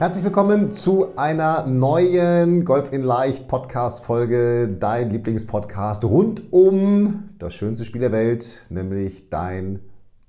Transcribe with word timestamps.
Herzlich 0.00 0.24
willkommen 0.24 0.72
zu 0.72 1.14
einer 1.18 1.66
neuen 1.66 2.64
Golf 2.64 2.90
in 2.90 3.02
Leicht 3.02 3.48
Podcast 3.48 4.02
Folge, 4.02 4.66
dein 4.66 5.10
Lieblingspodcast 5.10 6.04
rund 6.04 6.50
um 6.54 7.28
das 7.38 7.52
schönste 7.52 7.84
Spiel 7.84 8.00
der 8.00 8.10
Welt, 8.10 8.62
nämlich 8.70 9.28
dein 9.28 9.80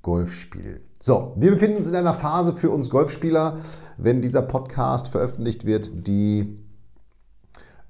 Golfspiel. 0.01 0.81
So, 0.99 1.37
wir 1.37 1.51
befinden 1.51 1.77
uns 1.77 1.87
in 1.87 1.95
einer 1.95 2.13
Phase 2.13 2.51
für 2.51 2.69
uns 2.69 2.89
Golfspieler, 2.89 3.59
wenn 3.97 4.19
dieser 4.19 4.41
Podcast 4.41 5.07
veröffentlicht 5.07 5.65
wird, 5.65 6.05
die 6.05 6.59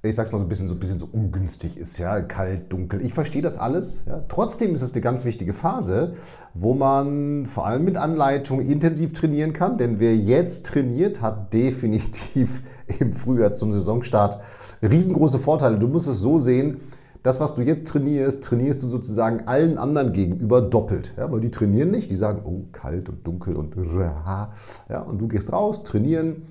ich 0.08 0.16
sag's 0.16 0.32
mal 0.32 0.38
so 0.38 0.44
ein 0.44 0.48
bisschen 0.48 0.66
so, 0.66 0.74
ein 0.74 0.80
bisschen 0.80 0.98
so 0.98 1.08
ungünstig 1.12 1.76
ist, 1.76 1.96
ja, 1.98 2.20
kalt, 2.22 2.72
dunkel. 2.72 3.04
Ich 3.04 3.14
verstehe 3.14 3.40
das 3.40 3.56
alles. 3.56 4.02
Ja. 4.06 4.24
Trotzdem 4.26 4.74
ist 4.74 4.82
es 4.82 4.92
eine 4.92 5.00
ganz 5.00 5.24
wichtige 5.24 5.52
Phase, 5.52 6.14
wo 6.54 6.74
man 6.74 7.46
vor 7.46 7.66
allem 7.66 7.84
mit 7.84 7.96
Anleitung 7.96 8.60
intensiv 8.60 9.12
trainieren 9.12 9.52
kann. 9.52 9.78
Denn 9.78 10.00
wer 10.00 10.16
jetzt 10.16 10.66
trainiert, 10.66 11.22
hat 11.22 11.52
definitiv 11.52 12.62
im 12.98 13.12
Frühjahr 13.12 13.52
zum 13.52 13.70
Saisonstart 13.70 14.40
riesengroße 14.82 15.38
Vorteile. 15.38 15.78
Du 15.78 15.86
musst 15.86 16.08
es 16.08 16.18
so 16.18 16.40
sehen, 16.40 16.80
das, 17.22 17.38
was 17.38 17.54
du 17.54 17.62
jetzt 17.62 17.86
trainierst, 17.86 18.42
trainierst 18.42 18.82
du 18.82 18.88
sozusagen 18.88 19.46
allen 19.46 19.78
anderen 19.78 20.12
gegenüber 20.12 20.60
doppelt. 20.60 21.14
Ja, 21.16 21.30
weil 21.30 21.38
die 21.38 21.52
trainieren 21.52 21.92
nicht, 21.92 22.10
die 22.10 22.16
sagen, 22.16 22.42
oh, 22.44 22.64
kalt 22.72 23.08
und 23.08 23.24
dunkel 23.24 23.54
und 23.54 23.76
ja, 24.88 25.00
und 25.06 25.20
du 25.20 25.28
gehst 25.28 25.52
raus, 25.52 25.84
trainieren 25.84 26.42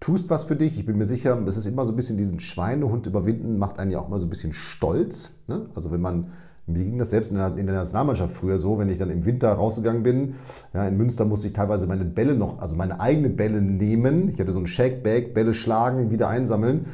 tust 0.00 0.30
was 0.30 0.44
für 0.44 0.56
dich. 0.56 0.78
Ich 0.78 0.86
bin 0.86 0.96
mir 0.96 1.06
sicher, 1.06 1.40
es 1.46 1.56
ist 1.56 1.66
immer 1.66 1.84
so 1.84 1.92
ein 1.92 1.96
bisschen 1.96 2.16
diesen 2.16 2.40
Schweinehund 2.40 3.06
überwinden, 3.06 3.58
macht 3.58 3.78
einen 3.78 3.90
ja 3.90 3.98
auch 3.98 4.08
immer 4.08 4.18
so 4.18 4.26
ein 4.26 4.30
bisschen 4.30 4.52
stolz. 4.52 5.34
Ne? 5.46 5.66
Also 5.74 5.90
wenn 5.90 6.00
man, 6.00 6.28
mir 6.66 6.84
ging 6.84 6.98
das 6.98 7.10
selbst 7.10 7.30
in 7.30 7.38
der, 7.38 7.56
in 7.56 7.66
der, 7.66 7.74
Nationalmannschaft 7.74 8.34
früher 8.34 8.58
so, 8.58 8.78
wenn 8.78 8.88
ich 8.88 8.98
dann 8.98 9.10
im 9.10 9.24
Winter 9.24 9.52
rausgegangen 9.52 10.02
bin, 10.02 10.34
ja, 10.72 10.86
in 10.86 10.96
Münster 10.96 11.24
musste 11.24 11.48
ich 11.48 11.52
teilweise 11.52 11.86
meine 11.86 12.04
Bälle 12.04 12.34
noch, 12.34 12.60
also 12.60 12.76
meine 12.76 13.00
eigenen 13.00 13.36
Bälle 13.36 13.60
nehmen. 13.60 14.28
Ich 14.28 14.38
hatte 14.38 14.52
so 14.52 14.60
ein 14.60 14.66
Shake-Bag, 14.66 15.34
Bälle 15.34 15.54
schlagen, 15.54 16.10
wieder 16.10 16.28
einsammeln. 16.28 16.86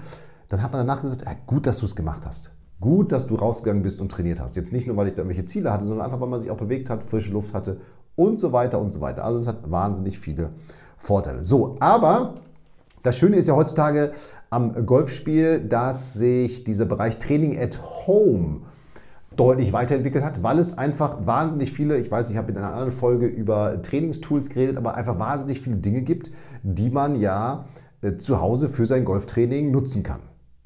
Dann 0.48 0.62
hat 0.62 0.72
man 0.72 0.86
danach 0.86 1.02
gesagt, 1.02 1.22
ja, 1.26 1.32
gut, 1.46 1.66
dass 1.66 1.78
du 1.78 1.86
es 1.86 1.96
gemacht 1.96 2.22
hast. 2.24 2.52
Gut, 2.80 3.12
dass 3.12 3.26
du 3.26 3.34
rausgegangen 3.34 3.82
bist 3.82 4.00
und 4.00 4.10
trainiert 4.12 4.40
hast. 4.40 4.56
Jetzt 4.56 4.72
nicht 4.72 4.86
nur, 4.86 4.96
weil 4.96 5.08
ich 5.08 5.14
da 5.14 5.22
irgendwelche 5.22 5.46
Ziele 5.46 5.72
hatte, 5.72 5.86
sondern 5.86 6.04
einfach, 6.04 6.20
weil 6.20 6.28
man 6.28 6.40
sich 6.40 6.50
auch 6.50 6.56
bewegt 6.56 6.90
hat, 6.90 7.02
frische 7.02 7.32
Luft 7.32 7.54
hatte 7.54 7.78
und 8.16 8.38
so 8.38 8.52
weiter 8.52 8.78
und 8.80 8.92
so 8.92 9.00
weiter. 9.00 9.24
Also 9.24 9.38
es 9.38 9.46
hat 9.46 9.70
wahnsinnig 9.70 10.18
viele 10.18 10.50
Vorteile. 10.96 11.44
So, 11.44 11.76
aber 11.80 12.34
das 13.04 13.16
Schöne 13.16 13.36
ist 13.36 13.46
ja 13.46 13.54
heutzutage 13.54 14.12
am 14.50 14.72
Golfspiel, 14.86 15.60
dass 15.60 16.14
sich 16.14 16.64
dieser 16.64 16.86
Bereich 16.86 17.18
Training 17.18 17.56
at 17.58 17.78
Home 18.06 18.62
deutlich 19.36 19.72
weiterentwickelt 19.72 20.24
hat, 20.24 20.42
weil 20.42 20.58
es 20.58 20.78
einfach 20.78 21.26
wahnsinnig 21.26 21.72
viele, 21.72 21.98
ich 21.98 22.10
weiß, 22.10 22.30
ich 22.30 22.36
habe 22.36 22.50
in 22.50 22.58
einer 22.58 22.72
anderen 22.72 22.92
Folge 22.92 23.26
über 23.26 23.82
Trainingstools 23.82 24.48
geredet, 24.48 24.76
aber 24.78 24.94
einfach 24.94 25.18
wahnsinnig 25.18 25.60
viele 25.60 25.76
Dinge 25.76 26.02
gibt, 26.02 26.30
die 26.62 26.88
man 26.90 27.14
ja 27.16 27.66
äh, 28.00 28.16
zu 28.16 28.40
Hause 28.40 28.68
für 28.68 28.86
sein 28.86 29.04
Golftraining 29.04 29.70
nutzen 29.70 30.02
kann. 30.02 30.20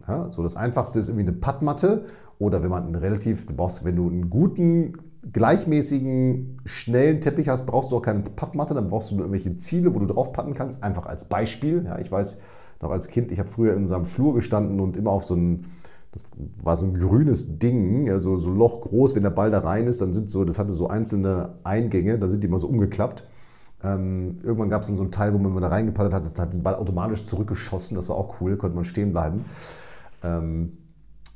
Ja, 0.06 0.30
so 0.30 0.42
das 0.42 0.54
einfachste 0.54 1.00
ist 1.00 1.08
irgendwie 1.08 1.28
eine 1.28 1.36
Puttmatte 1.36 2.06
oder 2.38 2.62
wenn 2.62 2.70
man 2.70 2.84
einen 2.86 2.94
relativ, 2.94 3.46
du 3.46 3.54
brauchst, 3.54 3.84
wenn 3.84 3.96
du 3.96 4.08
einen 4.08 4.30
guten 4.30 4.92
gleichmäßigen, 5.32 6.60
schnellen 6.64 7.20
Teppich 7.20 7.48
hast, 7.48 7.66
brauchst 7.66 7.90
du 7.90 7.96
auch 7.96 8.02
keine 8.02 8.20
Puttmatte, 8.20 8.74
dann 8.74 8.88
brauchst 8.88 9.10
du 9.10 9.16
nur 9.16 9.24
irgendwelche 9.24 9.56
Ziele, 9.56 9.94
wo 9.94 9.98
du 9.98 10.06
drauf 10.06 10.32
putten 10.32 10.54
kannst. 10.54 10.82
Einfach 10.82 11.06
als 11.06 11.26
Beispiel. 11.26 11.84
Ja, 11.84 11.98
ich 11.98 12.10
weiß 12.10 12.40
noch 12.80 12.90
als 12.90 13.08
Kind, 13.08 13.32
ich 13.32 13.38
habe 13.38 13.48
früher 13.48 13.72
in 13.72 13.80
unserem 13.80 14.04
Flur 14.04 14.34
gestanden 14.34 14.80
und 14.80 14.96
immer 14.96 15.10
auf 15.10 15.24
so 15.24 15.34
ein, 15.34 15.64
das 16.12 16.24
war 16.62 16.76
so 16.76 16.86
ein 16.86 16.94
grünes 16.94 17.58
Ding, 17.58 18.08
also 18.08 18.38
so 18.38 18.50
Loch 18.50 18.80
groß, 18.82 19.14
wenn 19.14 19.24
der 19.24 19.30
Ball 19.30 19.50
da 19.50 19.58
rein 19.58 19.86
ist, 19.86 20.00
dann 20.00 20.12
sind 20.12 20.30
so, 20.30 20.44
das 20.44 20.58
hatte 20.58 20.72
so 20.72 20.88
einzelne 20.88 21.58
Eingänge, 21.64 22.18
da 22.18 22.28
sind 22.28 22.42
die 22.42 22.46
immer 22.46 22.58
so 22.58 22.68
umgeklappt. 22.68 23.24
Ähm, 23.82 24.38
irgendwann 24.42 24.70
gab 24.70 24.82
es 24.82 24.88
dann 24.88 24.96
so 24.96 25.02
einen 25.02 25.12
Teil, 25.12 25.34
wo 25.34 25.38
man 25.38 25.60
da 25.60 25.68
reingepattet 25.68 26.12
hat, 26.12 26.30
das 26.30 26.38
hat 26.38 26.54
den 26.54 26.62
Ball 26.62 26.74
automatisch 26.74 27.24
zurückgeschossen, 27.24 27.96
das 27.96 28.08
war 28.08 28.16
auch 28.16 28.40
cool, 28.40 28.56
konnte 28.56 28.76
man 28.76 28.84
stehen 28.84 29.12
bleiben. 29.12 29.44
Ähm, 30.22 30.78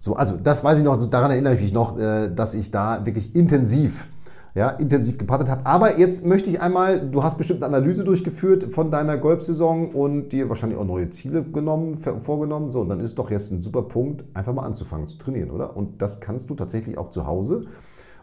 so, 0.03 0.17
also 0.17 0.35
das 0.37 0.65
weiß 0.65 0.79
ich 0.79 0.85
noch, 0.85 0.97
daran 1.07 1.31
erinnere 1.31 1.55
ich 1.55 1.61
mich 1.61 1.73
noch, 1.73 1.97
äh, 1.97 2.29
dass 2.29 2.55
ich 2.55 2.73
da 2.73 3.07
wirklich 3.07 3.37
intensiv, 3.37 4.09
ja, 4.53 4.71
intensiv 4.71 5.17
gepattet 5.17 5.49
habe. 5.49 5.65
Aber 5.65 5.97
jetzt 5.97 6.27
möchte 6.27 6.51
ich 6.51 6.61
einmal, 6.61 7.09
du 7.09 7.23
hast 7.23 7.39
bestimmt 7.39 7.63
eine 7.63 7.77
Analyse 7.77 8.03
durchgeführt 8.03 8.73
von 8.73 8.91
deiner 8.91 9.17
Golfsaison 9.17 9.95
und 9.95 10.31
dir 10.31 10.49
wahrscheinlich 10.49 10.77
auch 10.77 10.85
neue 10.85 11.09
Ziele 11.11 11.45
genommen, 11.45 11.99
vorgenommen. 11.99 12.69
So, 12.69 12.81
und 12.81 12.89
dann 12.89 12.99
ist 12.99 13.17
doch 13.17 13.31
jetzt 13.31 13.53
ein 13.53 13.63
super 13.63 13.83
Punkt, 13.83 14.25
einfach 14.35 14.53
mal 14.53 14.65
anzufangen 14.65 15.07
zu 15.07 15.19
trainieren, 15.19 15.53
oder? 15.53 15.77
Und 15.77 16.03
das 16.03 16.21
kannst 16.21 16.51
du 16.51 16.57
tatsächlich 16.57 16.99
auch 16.99 17.11
zu 17.11 17.29
Hause. 17.29 17.67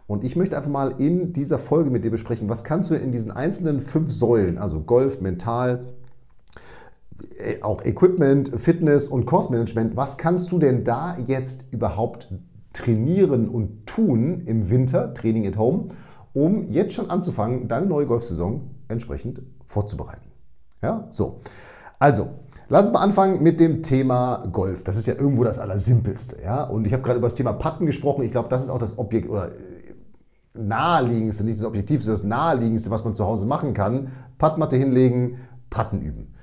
Und 0.06 0.26
ich 0.26 0.36
möchte 0.36 0.58
einfach 0.58 0.70
mal 0.70 0.96
in 0.98 1.32
dieser 1.32 1.60
Folge 1.60 1.92
mit 1.92 2.04
dir 2.04 2.12
besprechen, 2.12 2.50
was 2.50 2.66
kannst 2.66 2.92
du 2.92 2.96
in 2.96 3.14
diesen 3.14 3.32
einzelnen 3.32 3.80
fünf 3.80 4.12
Säulen, 4.12 4.58
also 4.58 4.82
Golf, 4.82 5.22
Mental, 5.22 5.86
auch 7.62 7.84
Equipment, 7.84 8.52
Fitness 8.56 9.08
und 9.08 9.26
Kursmanagement. 9.26 9.96
Was 9.96 10.18
kannst 10.18 10.52
du 10.52 10.60
denn 10.60 10.84
da 10.84 11.18
jetzt 11.26 11.72
überhaupt 11.72 12.32
trainieren 12.74 13.50
und 13.50 13.86
tun 13.86 14.44
im 14.46 14.70
Winter, 14.70 15.14
Training 15.14 15.48
at 15.48 15.58
Home, 15.58 15.90
um 16.34 16.70
jetzt 16.70 16.94
schon 16.94 17.10
anzufangen, 17.10 17.68
deine 17.68 17.88
neue 17.88 18.06
Golfsaison 18.06 18.70
entsprechend 18.88 19.42
vorzubereiten? 19.66 20.30
Ja, 20.82 21.08
so. 21.10 21.42
Also, 21.98 22.30
Lass 22.72 22.86
uns 22.86 22.94
mal 22.94 23.04
anfangen 23.04 23.42
mit 23.42 23.60
dem 23.60 23.82
Thema 23.82 24.48
Golf. 24.52 24.84
Das 24.84 24.96
ist 24.96 25.08
ja 25.08 25.16
irgendwo 25.16 25.44
das 25.44 25.58
Allersimpelste. 25.58 26.40
Ja? 26.44 26.62
Und 26.62 26.86
ich 26.86 26.94
habe 26.94 27.02
gerade 27.02 27.18
über 27.18 27.26
das 27.26 27.34
Thema 27.34 27.52
Patten 27.52 27.88
gesprochen. 27.88 28.22
Ich 28.22 28.32
glaube, 28.32 28.48
das 28.48 28.62
ist 28.62 28.70
auch 28.70 28.78
das 28.78 29.00
Objekt 29.00 29.28
oder 29.28 29.48
äh, 29.48 29.56
naheliegendste, 30.54 31.44
nicht 31.44 31.58
das 31.58 31.66
Objektivste, 31.66 32.12
das 32.12 32.24
naheliegendste, 32.24 32.92
was 32.92 33.04
man 33.04 33.16
zu 33.16 33.26
Hause 33.26 33.48
machen 33.48 33.74
kann. 33.74 34.10
Pattmatte 34.38 34.76
hinlegen, 34.76 35.38
Patten 35.72 36.00
üben. 36.02 36.36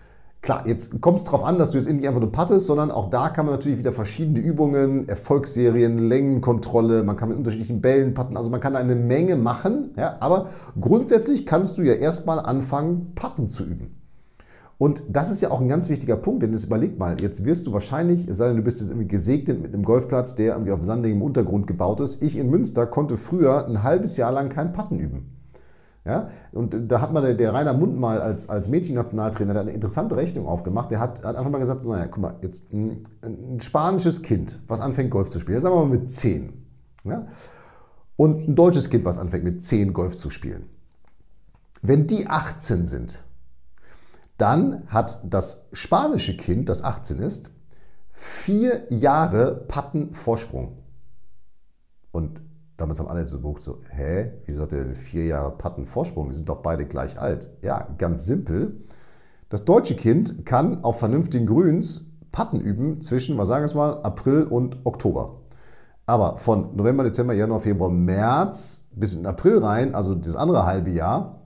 Klar, 0.46 0.64
jetzt 0.64 1.00
kommt 1.00 1.18
es 1.18 1.24
darauf 1.24 1.42
an, 1.42 1.58
dass 1.58 1.72
du 1.72 1.76
jetzt 1.76 1.90
nicht 1.90 2.06
einfach 2.06 2.20
nur 2.20 2.30
pattest, 2.30 2.66
sondern 2.66 2.92
auch 2.92 3.10
da 3.10 3.30
kann 3.30 3.46
man 3.46 3.56
natürlich 3.56 3.80
wieder 3.80 3.90
verschiedene 3.90 4.38
Übungen, 4.38 5.08
Erfolgsserien, 5.08 5.98
Längenkontrolle, 5.98 7.02
man 7.02 7.16
kann 7.16 7.30
mit 7.30 7.38
unterschiedlichen 7.38 7.80
Bällen 7.80 8.14
patten, 8.14 8.36
also 8.36 8.48
man 8.48 8.60
kann 8.60 8.76
eine 8.76 8.94
Menge 8.94 9.34
machen, 9.34 9.90
ja, 9.96 10.18
aber 10.20 10.50
grundsätzlich 10.80 11.46
kannst 11.46 11.78
du 11.78 11.82
ja 11.82 11.94
erstmal 11.94 12.38
anfangen, 12.38 13.10
Patten 13.16 13.48
zu 13.48 13.64
üben. 13.64 13.96
Und 14.78 15.02
das 15.08 15.32
ist 15.32 15.40
ja 15.40 15.50
auch 15.50 15.60
ein 15.60 15.68
ganz 15.68 15.88
wichtiger 15.88 16.14
Punkt, 16.14 16.44
denn 16.44 16.52
jetzt 16.52 16.66
überleg 16.66 16.96
mal, 16.96 17.20
jetzt 17.20 17.44
wirst 17.44 17.66
du 17.66 17.72
wahrscheinlich, 17.72 18.28
es 18.28 18.36
sei 18.36 18.46
denn, 18.46 18.58
du 18.58 18.62
bist 18.62 18.78
jetzt 18.80 18.90
irgendwie 18.90 19.08
gesegnet 19.08 19.60
mit 19.60 19.74
einem 19.74 19.82
Golfplatz, 19.82 20.36
der 20.36 20.52
irgendwie 20.52 20.70
auf 20.70 20.84
sandigem 20.84 21.22
Untergrund 21.22 21.66
gebaut 21.66 21.98
ist. 21.98 22.22
Ich 22.22 22.38
in 22.38 22.50
Münster 22.50 22.86
konnte 22.86 23.16
früher 23.16 23.66
ein 23.66 23.82
halbes 23.82 24.16
Jahr 24.16 24.30
lang 24.30 24.48
kein 24.48 24.72
Patten 24.72 25.00
üben. 25.00 25.32
Ja? 26.06 26.31
Und 26.53 26.75
da 26.89 27.00
hat 27.00 27.12
man 27.12 27.25
der, 27.25 27.34
der 27.34 27.53
Rainer 27.53 27.72
Mund 27.72 27.99
mal 27.99 28.21
als, 28.21 28.49
als 28.49 28.69
Mädchen-Nationaltrainer 28.69 29.59
eine 29.59 29.72
interessante 29.72 30.17
Rechnung 30.17 30.47
aufgemacht. 30.47 30.91
Der 30.93 31.00
hat, 31.00 31.25
hat 31.25 31.34
einfach 31.34 31.50
mal 31.50 31.59
gesagt, 31.59 31.83
so, 31.83 31.93
naja, 31.93 32.06
guck 32.06 32.22
mal, 32.22 32.37
jetzt 32.43 32.72
ein, 32.72 33.03
ein, 33.22 33.61
spanisches 33.61 34.22
Kind, 34.22 34.61
was 34.69 34.81
anfängt 34.81 35.11
Golf 35.11 35.28
zu 35.28 35.41
spielen, 35.41 35.61
sagen 35.61 35.75
wir 35.75 35.84
mal 35.84 35.99
mit 35.99 36.11
10. 36.11 36.53
Ja? 37.05 37.27
Und 38.17 38.49
ein 38.49 38.55
deutsches 38.55 38.89
Kind, 38.89 39.05
was 39.05 39.19
anfängt 39.19 39.43
mit 39.43 39.62
10 39.62 39.93
Golf 39.93 40.17
zu 40.17 40.31
spielen. 40.31 40.67
Wenn 41.82 42.06
die 42.06 42.29
18 42.29 42.87
sind, 42.87 43.23
dann 44.37 44.85
hat 44.87 45.20
das 45.25 45.67
spanische 45.73 46.37
Kind, 46.37 46.69
das 46.69 46.85
18 46.85 47.19
ist, 47.19 47.50
vier 48.12 48.87
Jahre 48.91 49.64
Patten 49.67 50.14
Vorsprung. 50.14 50.79
Und 52.12 52.41
Damals 52.76 52.99
haben 52.99 53.08
alle 53.08 53.26
so 53.26 53.38
geguckt, 53.38 53.62
so, 53.62 53.78
hä, 53.90 54.32
wieso 54.44 54.62
hat 54.62 54.73
der 54.73 54.84
denn 54.84 54.94
vier 54.94 55.25
Jahre 55.26 55.56
Patten 55.56 55.87
Vorsprung? 55.87 56.28
Die 56.28 56.37
sind 56.37 56.49
doch 56.49 56.62
beide 56.62 56.84
gleich 56.84 57.19
alt. 57.19 57.50
Ja, 57.62 57.88
ganz 57.96 58.26
simpel. 58.26 58.84
Das 59.49 59.64
deutsche 59.64 59.96
Kind 59.96 60.44
kann 60.44 60.84
auf 60.84 60.99
vernünftigen 60.99 61.46
Grüns 61.46 62.11
Patten 62.32 62.61
üben 62.61 63.00
zwischen, 63.00 63.38
was 63.38 63.49
sagen 63.49 63.62
wir 63.62 63.67
es 63.67 63.75
mal, 63.75 64.02
April 64.02 64.44
und 64.44 64.84
Oktober. 64.84 65.40
Aber 66.05 66.37
von 66.37 66.76
November, 66.76 67.02
Dezember, 67.02 67.32
Januar, 67.32 67.61
Februar, 67.61 67.90
März 67.90 68.88
bis 68.94 69.14
in 69.14 69.25
April 69.25 69.58
rein, 69.58 69.94
also 69.94 70.14
das 70.14 70.37
andere 70.37 70.67
halbe 70.67 70.90
Jahr, 70.90 71.40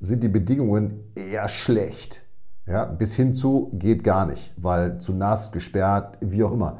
sind 0.00 0.22
die 0.22 0.28
Bedingungen 0.28 1.12
eher 1.14 1.48
schlecht. 1.48 2.24
Ja, 2.66 2.84
bis 2.84 3.16
hin 3.16 3.34
zu 3.34 3.70
geht 3.74 4.04
gar 4.04 4.26
nicht, 4.26 4.52
weil 4.56 4.98
zu 4.98 5.12
nass, 5.12 5.52
gesperrt, 5.52 6.18
wie 6.20 6.42
auch 6.42 6.52
immer. 6.52 6.78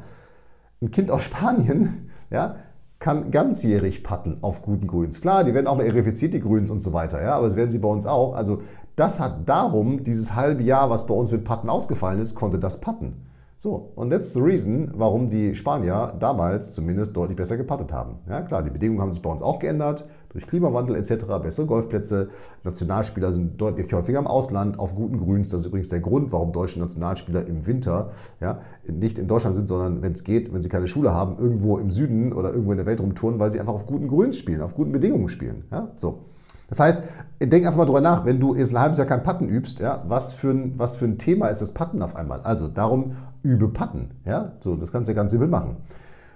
Ein 0.81 0.91
Kind 0.91 1.09
aus 1.09 1.23
Spanien, 1.23 2.09
ja, 2.29 2.57
kann 2.99 3.31
ganzjährig 3.31 4.03
putten 4.03 4.37
auf 4.41 4.61
guten 4.61 4.85
Grüns. 4.85 5.21
Klar, 5.21 5.43
die 5.45 5.53
werden 5.53 5.67
auch 5.67 5.77
mal 5.77 5.85
erifiziert, 5.85 6.33
die 6.33 6.41
Grüns 6.41 6.69
und 6.69 6.83
so 6.83 6.91
weiter, 6.93 7.21
ja, 7.21 7.33
aber 7.33 7.47
das 7.47 7.55
werden 7.55 7.69
sie 7.69 7.79
bei 7.79 7.87
uns 7.87 8.05
auch. 8.05 8.35
Also 8.35 8.61
das 8.95 9.19
hat 9.19 9.47
darum, 9.47 10.03
dieses 10.03 10.35
halbe 10.35 10.63
Jahr, 10.63 10.89
was 10.89 11.07
bei 11.07 11.13
uns 11.13 11.31
mit 11.31 11.45
Putten 11.45 11.69
ausgefallen 11.69 12.19
ist, 12.19 12.35
konnte 12.35 12.59
das 12.59 12.81
putten. 12.81 13.25
So, 13.61 13.91
und 13.95 14.09
that's 14.09 14.31
the 14.33 14.39
reason, 14.39 14.89
warum 14.95 15.29
die 15.29 15.53
Spanier 15.53 16.13
damals 16.17 16.73
zumindest 16.73 17.13
deutlich 17.17 17.35
besser 17.35 17.57
gepattet 17.57 17.91
haben. 17.91 18.19
Ja, 18.29 18.41
klar, 18.41 18.63
die 18.63 18.69
Bedingungen 18.69 19.01
haben 19.01 19.11
sich 19.11 19.21
bei 19.21 19.29
uns 19.29 19.41
auch 19.41 19.59
geändert, 19.59 20.07
durch 20.29 20.47
Klimawandel 20.47 20.95
etc., 20.95 21.25
bessere 21.41 21.65
Golfplätze. 21.65 22.29
Nationalspieler 22.63 23.33
sind 23.33 23.59
deutlich 23.59 23.91
häufiger 23.91 24.19
im 24.19 24.27
Ausland, 24.27 24.79
auf 24.79 24.95
guten 24.95 25.17
Grüns. 25.17 25.49
Das 25.49 25.59
ist 25.59 25.67
übrigens 25.67 25.89
der 25.89 25.99
Grund, 25.99 26.31
warum 26.31 26.53
deutsche 26.53 26.79
Nationalspieler 26.79 27.47
im 27.47 27.67
Winter 27.67 28.11
ja, 28.39 28.59
nicht 28.87 29.19
in 29.19 29.27
Deutschland 29.27 29.57
sind, 29.57 29.67
sondern 29.67 30.01
wenn 30.01 30.13
es 30.13 30.23
geht, 30.23 30.53
wenn 30.53 30.61
sie 30.61 30.69
keine 30.69 30.87
Schule 30.87 31.13
haben, 31.13 31.37
irgendwo 31.37 31.79
im 31.79 31.89
Süden 31.89 32.31
oder 32.31 32.51
irgendwo 32.51 32.71
in 32.71 32.77
der 32.77 32.85
Welt 32.85 33.01
rumtouren, 33.01 33.39
weil 33.39 33.51
sie 33.51 33.59
einfach 33.59 33.73
auf 33.73 33.85
guten 33.85 34.07
Grüns 34.07 34.37
spielen, 34.37 34.61
auf 34.61 34.73
guten 34.73 34.93
Bedingungen 34.93 35.27
spielen. 35.27 35.65
Ja, 35.69 35.91
so. 35.97 36.28
Das 36.69 36.79
heißt, 36.79 37.03
denk 37.41 37.65
einfach 37.65 37.77
mal 37.77 37.85
drüber 37.85 38.01
nach, 38.01 38.25
wenn 38.25 38.39
du 38.39 38.55
jetzt 38.55 38.73
ein 38.73 38.79
halbes 38.79 38.97
Jahr 38.99 39.07
kein 39.07 39.23
Patten 39.23 39.49
übst, 39.49 39.79
ja, 39.79 40.03
was, 40.07 40.33
für 40.33 40.51
ein, 40.51 40.77
was 40.77 40.95
für 40.95 41.05
ein 41.05 41.17
Thema 41.17 41.47
ist 41.47 41.61
das 41.61 41.73
Patten 41.73 42.01
auf 42.01 42.15
einmal? 42.15 42.41
Also 42.41 42.67
darum 42.67 43.13
übe 43.41 43.69
Patten. 43.69 44.11
Ja? 44.25 44.53
So, 44.59 44.75
das 44.75 44.91
kannst 44.91 45.07
du 45.07 45.13
ja 45.13 45.15
ganz 45.15 45.31
simpel 45.31 45.47
machen. 45.47 45.77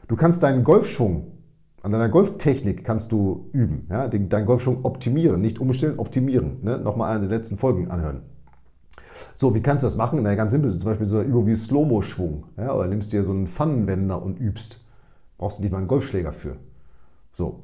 Du 0.07 0.15
kannst 0.15 0.43
deinen 0.43 0.63
Golfschwung, 0.63 1.31
an 1.81 1.91
deiner 1.91 2.09
Golftechnik 2.09 2.83
kannst 2.83 3.11
du 3.11 3.49
üben. 3.53 3.87
Ja? 3.91 4.07
Den, 4.07 4.29
deinen 4.29 4.45
Golfschwung 4.45 4.83
optimieren, 4.83 5.39
nicht 5.41 5.59
umstellen, 5.59 5.99
optimieren. 5.99 6.63
Ne? 6.63 6.79
Nochmal 6.79 7.15
eine 7.15 7.27
der 7.27 7.37
letzten 7.37 7.57
Folgen 7.57 7.91
anhören. 7.91 8.21
So, 9.35 9.53
wie 9.53 9.61
kannst 9.61 9.83
du 9.83 9.85
das 9.85 9.95
machen? 9.95 10.19
Na, 10.23 10.33
ganz 10.33 10.51
simpel, 10.51 10.73
zum 10.73 10.85
Beispiel 10.85 11.07
so 11.07 11.19
eine 11.19 11.27
Übung 11.27 11.45
wie 11.45 11.55
Slow-Mo-Schwung. 11.55 12.45
Ja? 12.57 12.73
Oder 12.73 12.87
nimmst 12.87 13.13
dir 13.13 13.23
so 13.23 13.31
einen 13.31 13.45
Pfannenwender 13.45 14.21
und 14.23 14.39
übst. 14.39 14.79
Brauchst 15.37 15.59
du 15.59 15.63
nicht 15.63 15.71
mal 15.71 15.79
einen 15.79 15.87
Golfschläger 15.87 16.33
für. 16.33 16.55
So, 17.31 17.63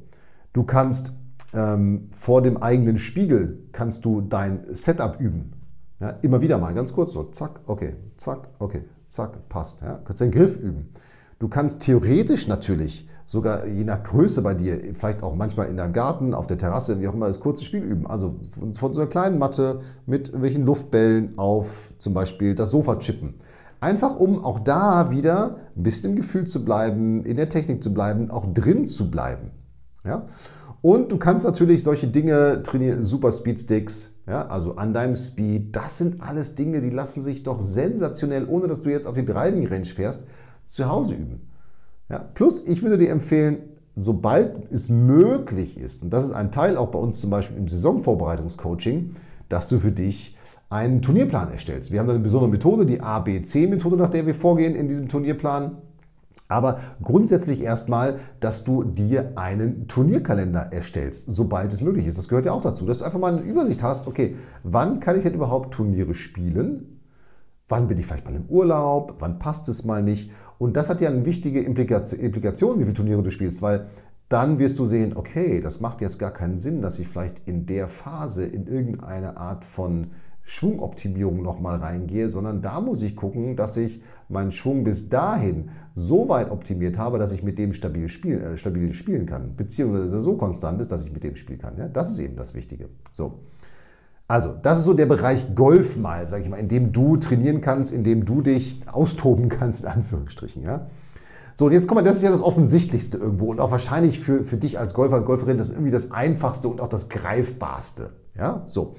du 0.53 0.63
kannst 0.63 1.13
ähm, 1.53 2.09
vor 2.11 2.41
dem 2.41 2.57
eigenen 2.57 2.99
Spiegel 2.99 3.63
kannst 3.71 4.05
du 4.05 4.21
dein 4.21 4.61
Setup 4.69 5.19
üben. 5.19 5.53
Ja, 5.99 6.11
immer 6.21 6.41
wieder 6.41 6.57
mal, 6.57 6.73
ganz 6.73 6.93
kurz 6.93 7.13
so, 7.13 7.23
zack, 7.25 7.59
okay, 7.65 7.95
zack, 8.15 8.47
okay, 8.59 8.83
zack, 9.09 9.49
passt. 9.49 9.81
Ja. 9.81 9.95
Du 9.95 10.03
kannst 10.05 10.21
den 10.21 10.31
Griff 10.31 10.57
üben. 10.57 10.89
Du 11.39 11.47
kannst 11.47 11.81
theoretisch 11.81 12.47
natürlich, 12.47 13.07
sogar 13.25 13.65
je 13.65 13.85
nach 13.85 14.03
Größe 14.03 14.41
bei 14.41 14.53
dir, 14.53 14.77
vielleicht 14.93 15.23
auch 15.23 15.35
manchmal 15.35 15.67
in 15.67 15.77
deinem 15.77 15.93
Garten, 15.93 16.33
auf 16.33 16.47
der 16.47 16.57
Terrasse, 16.57 16.99
wie 16.99 17.07
auch 17.07 17.13
immer, 17.13 17.27
das 17.27 17.39
kurze 17.39 17.63
Spiel 17.63 17.81
üben. 17.81 18.07
Also 18.07 18.35
von, 18.51 18.73
von 18.73 18.93
so 18.93 19.01
einer 19.01 19.09
kleinen 19.09 19.39
Matte 19.39 19.79
mit 20.05 20.27
irgendwelchen 20.27 20.65
Luftbällen 20.65 21.37
auf 21.37 21.93
zum 21.97 22.13
Beispiel 22.13 22.55
das 22.55 22.71
Sofa 22.71 22.97
chippen. 22.97 23.35
Einfach 23.79 24.17
um 24.17 24.43
auch 24.43 24.59
da 24.59 25.11
wieder 25.11 25.57
ein 25.77 25.83
bisschen 25.83 26.09
im 26.09 26.15
Gefühl 26.17 26.45
zu 26.45 26.65
bleiben, 26.65 27.23
in 27.23 27.37
der 27.37 27.47
Technik 27.47 27.81
zu 27.81 27.93
bleiben, 27.93 28.29
auch 28.29 28.45
drin 28.53 28.85
zu 28.85 29.09
bleiben. 29.09 29.51
Ja? 30.03 30.25
Und 30.81 31.11
du 31.11 31.17
kannst 31.17 31.45
natürlich 31.45 31.83
solche 31.83 32.07
Dinge 32.07 32.63
trainieren, 32.63 33.03
Super 33.03 33.31
Speed 33.31 33.59
Sticks, 33.59 34.13
ja, 34.27 34.47
also 34.47 34.75
an 34.75 34.93
deinem 34.93 35.15
Speed. 35.15 35.75
Das 35.75 35.97
sind 35.97 36.21
alles 36.21 36.55
Dinge, 36.55 36.81
die 36.81 36.89
lassen 36.89 37.23
sich 37.23 37.43
doch 37.43 37.61
sensationell, 37.61 38.47
ohne 38.47 38.67
dass 38.67 38.81
du 38.81 38.89
jetzt 38.89 39.07
auf 39.07 39.15
die 39.15 39.25
Driving 39.25 39.67
Range 39.67 39.85
fährst, 39.85 40.25
zu 40.65 40.87
Hause 40.87 41.15
üben. 41.15 41.41
Ja, 42.09 42.19
plus, 42.19 42.61
ich 42.65 42.81
würde 42.81 42.97
dir 42.97 43.09
empfehlen, 43.09 43.57
sobald 43.95 44.71
es 44.71 44.89
möglich 44.89 45.77
ist, 45.77 46.03
und 46.03 46.11
das 46.11 46.23
ist 46.23 46.31
ein 46.31 46.51
Teil 46.51 46.77
auch 46.77 46.89
bei 46.89 46.99
uns 46.99 47.19
zum 47.19 47.29
Beispiel 47.29 47.57
im 47.57 47.67
Saisonvorbereitungscoaching, 47.67 49.15
dass 49.49 49.67
du 49.67 49.79
für 49.79 49.91
dich 49.91 50.37
einen 50.69 51.01
Turnierplan 51.01 51.51
erstellst. 51.51 51.91
Wir 51.91 51.99
haben 51.99 52.07
da 52.07 52.13
eine 52.13 52.23
besondere 52.23 52.51
Methode, 52.51 52.85
die 52.85 53.01
ABC-Methode, 53.01 53.97
nach 53.97 54.11
der 54.11 54.25
wir 54.25 54.35
vorgehen 54.35 54.75
in 54.75 54.87
diesem 54.87 55.07
Turnierplan. 55.07 55.77
Aber 56.49 56.79
grundsätzlich 57.03 57.61
erstmal, 57.61 58.19
dass 58.39 58.63
du 58.63 58.83
dir 58.83 59.33
einen 59.35 59.87
Turnierkalender 59.87 60.73
erstellst, 60.73 61.27
sobald 61.29 61.71
es 61.71 61.81
möglich 61.81 62.07
ist. 62.07 62.17
Das 62.17 62.27
gehört 62.27 62.47
ja 62.47 62.53
auch 62.53 62.63
dazu, 62.63 62.87
dass 62.87 62.97
du 62.97 63.05
einfach 63.05 63.19
mal 63.19 63.37
eine 63.37 63.43
Übersicht 63.43 63.83
hast, 63.83 64.07
okay, 64.07 64.35
wann 64.63 64.99
kann 64.99 65.15
ich 65.15 65.23
denn 65.23 65.35
überhaupt 65.35 65.73
Turniere 65.75 66.15
spielen? 66.15 66.99
Wann 67.67 67.85
bin 67.85 67.99
ich 67.99 68.07
vielleicht 68.07 68.25
mal 68.25 68.33
im 68.33 68.47
Urlaub? 68.47 69.17
Wann 69.19 69.37
passt 69.37 69.69
es 69.69 69.85
mal 69.85 70.01
nicht? 70.01 70.31
Und 70.57 70.75
das 70.75 70.89
hat 70.89 71.01
ja 71.01 71.09
eine 71.09 71.23
wichtige 71.23 71.61
Implikation, 71.61 72.79
wie 72.79 72.83
viele 72.83 72.95
Turniere 72.95 73.21
du 73.21 73.29
spielst, 73.29 73.61
weil 73.61 73.85
dann 74.27 74.57
wirst 74.57 74.79
du 74.79 74.85
sehen, 74.87 75.15
okay, 75.15 75.61
das 75.61 75.79
macht 75.81 76.01
jetzt 76.01 76.17
gar 76.17 76.31
keinen 76.31 76.57
Sinn, 76.57 76.81
dass 76.81 76.97
ich 76.97 77.07
vielleicht 77.07 77.47
in 77.47 77.67
der 77.67 77.87
Phase 77.87 78.43
in 78.43 78.65
irgendeine 78.65 79.37
Art 79.37 79.65
von 79.65 80.07
Schwungoptimierung 80.49 81.43
nochmal 81.43 81.77
reingehe, 81.77 82.27
sondern 82.27 82.63
da 82.63 82.81
muss 82.81 83.03
ich 83.03 83.15
gucken, 83.15 83.55
dass 83.55 83.77
ich 83.77 84.01
meinen 84.29 84.51
Schwung 84.51 84.83
bis 84.83 85.07
dahin 85.07 85.69
so 85.93 86.27
weit 86.27 86.49
optimiert 86.49 86.97
habe, 86.97 87.19
dass 87.19 87.31
ich 87.31 87.43
mit 87.43 87.59
dem 87.59 87.71
stabil, 87.71 88.09
spiel, 88.09 88.41
äh, 88.41 88.57
stabil 88.57 88.91
spielen 88.93 89.27
kann, 89.27 89.55
beziehungsweise 89.55 90.19
so 90.19 90.37
konstant 90.37 90.81
ist, 90.81 90.91
dass 90.91 91.05
ich 91.05 91.13
mit 91.13 91.23
dem 91.23 91.35
spielen 91.35 91.59
kann. 91.59 91.77
Ja? 91.77 91.87
Das 91.87 92.09
ist 92.09 92.17
eben 92.17 92.35
das 92.35 92.55
Wichtige. 92.55 92.89
So. 93.11 93.41
Also, 94.27 94.55
das 94.59 94.79
ist 94.79 94.85
so 94.85 94.95
der 94.95 95.05
Bereich 95.05 95.53
Golf 95.53 95.97
mal, 95.97 96.25
sage 96.25 96.41
ich 96.41 96.49
mal, 96.49 96.57
in 96.57 96.67
dem 96.67 96.93
du 96.93 97.17
trainieren 97.17 97.61
kannst, 97.61 97.91
in 97.91 98.03
dem 98.03 98.25
du 98.25 98.41
dich 98.41 98.81
austoben 98.91 99.49
kannst, 99.49 99.83
in 99.83 99.89
Anführungsstrichen. 99.89 100.63
Ja? 100.63 100.87
So, 101.53 101.65
und 101.65 101.73
jetzt 101.73 101.87
kommen 101.87 101.99
wir, 101.99 102.09
das 102.09 102.17
ist 102.17 102.23
ja 102.23 102.31
das 102.31 102.41
Offensichtlichste 102.41 103.19
irgendwo 103.19 103.51
und 103.51 103.59
auch 103.59 103.69
wahrscheinlich 103.69 104.19
für, 104.19 104.43
für 104.43 104.57
dich 104.57 104.79
als 104.79 104.95
Golfer, 104.95 105.17
als 105.17 105.25
Golferin, 105.25 105.59
das 105.59 105.67
ist 105.67 105.73
irgendwie 105.73 105.91
das 105.91 106.11
Einfachste 106.11 106.69
und 106.69 106.81
auch 106.81 106.89
das 106.89 107.07
Greifbarste. 107.07 108.13
Ja, 108.35 108.63
so. 108.65 108.95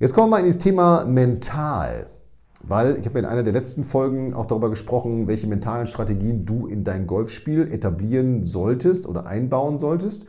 Jetzt 0.00 0.14
kommen 0.14 0.28
wir 0.28 0.38
mal 0.38 0.40
in 0.40 0.46
das 0.46 0.56
Thema 0.56 1.04
mental. 1.04 2.06
Weil 2.62 2.96
ich 2.98 3.04
habe 3.04 3.18
in 3.18 3.26
einer 3.26 3.42
der 3.42 3.52
letzten 3.52 3.84
Folgen 3.84 4.32
auch 4.32 4.46
darüber 4.46 4.70
gesprochen, 4.70 5.28
welche 5.28 5.46
mentalen 5.46 5.86
Strategien 5.86 6.46
du 6.46 6.66
in 6.66 6.84
dein 6.84 7.06
Golfspiel 7.06 7.70
etablieren 7.70 8.42
solltest 8.42 9.06
oder 9.06 9.26
einbauen 9.26 9.78
solltest. 9.78 10.24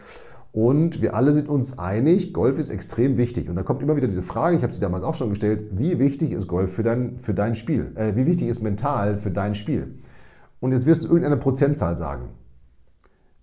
Und 0.51 1.01
wir 1.01 1.15
alle 1.15 1.31
sind 1.33 1.47
uns 1.47 1.79
einig, 1.79 2.33
Golf 2.33 2.59
ist 2.59 2.67
extrem 2.67 3.17
wichtig. 3.17 3.47
Und 3.47 3.55
da 3.55 3.63
kommt 3.63 3.81
immer 3.81 3.95
wieder 3.95 4.07
diese 4.07 4.23
Frage, 4.23 4.57
ich 4.57 4.63
habe 4.63 4.73
sie 4.73 4.81
damals 4.81 5.05
auch 5.05 5.15
schon 5.15 5.29
gestellt, 5.29 5.63
wie 5.71 5.99
wichtig 5.99 6.33
ist 6.33 6.49
Golf 6.49 6.73
für 6.73 6.83
dein, 6.83 7.17
für 7.17 7.33
dein 7.33 7.55
Spiel? 7.55 7.93
Äh, 7.95 8.17
wie 8.17 8.25
wichtig 8.25 8.49
ist 8.49 8.61
mental 8.61 9.15
für 9.15 9.31
dein 9.31 9.55
Spiel? 9.55 9.95
Und 10.59 10.73
jetzt 10.73 10.85
wirst 10.85 11.05
du 11.05 11.07
irgendeine 11.07 11.37
Prozentzahl 11.37 11.95
sagen. 11.95 12.27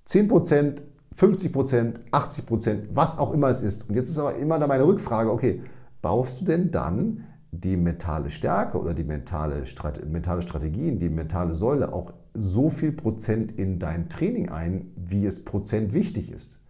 10%, 0.07 0.83
50%, 1.19 1.95
80%, 2.13 2.79
was 2.93 3.19
auch 3.19 3.33
immer 3.33 3.49
es 3.49 3.63
ist. 3.63 3.89
Und 3.89 3.95
jetzt 3.95 4.11
ist 4.11 4.19
aber 4.19 4.37
immer 4.37 4.59
da 4.59 4.67
meine 4.67 4.87
Rückfrage, 4.87 5.33
okay, 5.33 5.63
baust 6.03 6.41
du 6.41 6.45
denn 6.45 6.71
dann 6.71 7.25
die 7.51 7.77
mentale 7.77 8.31
Stärke 8.31 8.79
oder 8.79 8.95
die 8.95 9.05
mentale, 9.05 9.63
mentale 10.07 10.43
Strategien, 10.43 10.99
die 10.99 11.09
mentale 11.09 11.55
Säule 11.55 11.93
auch 11.93 12.13
so 12.35 12.71
viel 12.71 12.93
Prozent 12.93 13.53
in 13.53 13.79
dein 13.79 14.09
Training 14.09 14.51
ein, 14.51 14.93
wie 14.97 15.27
es 15.27 15.45
Prozent 15.45 15.93
wichtig 15.93 16.31
ist. 16.31 16.61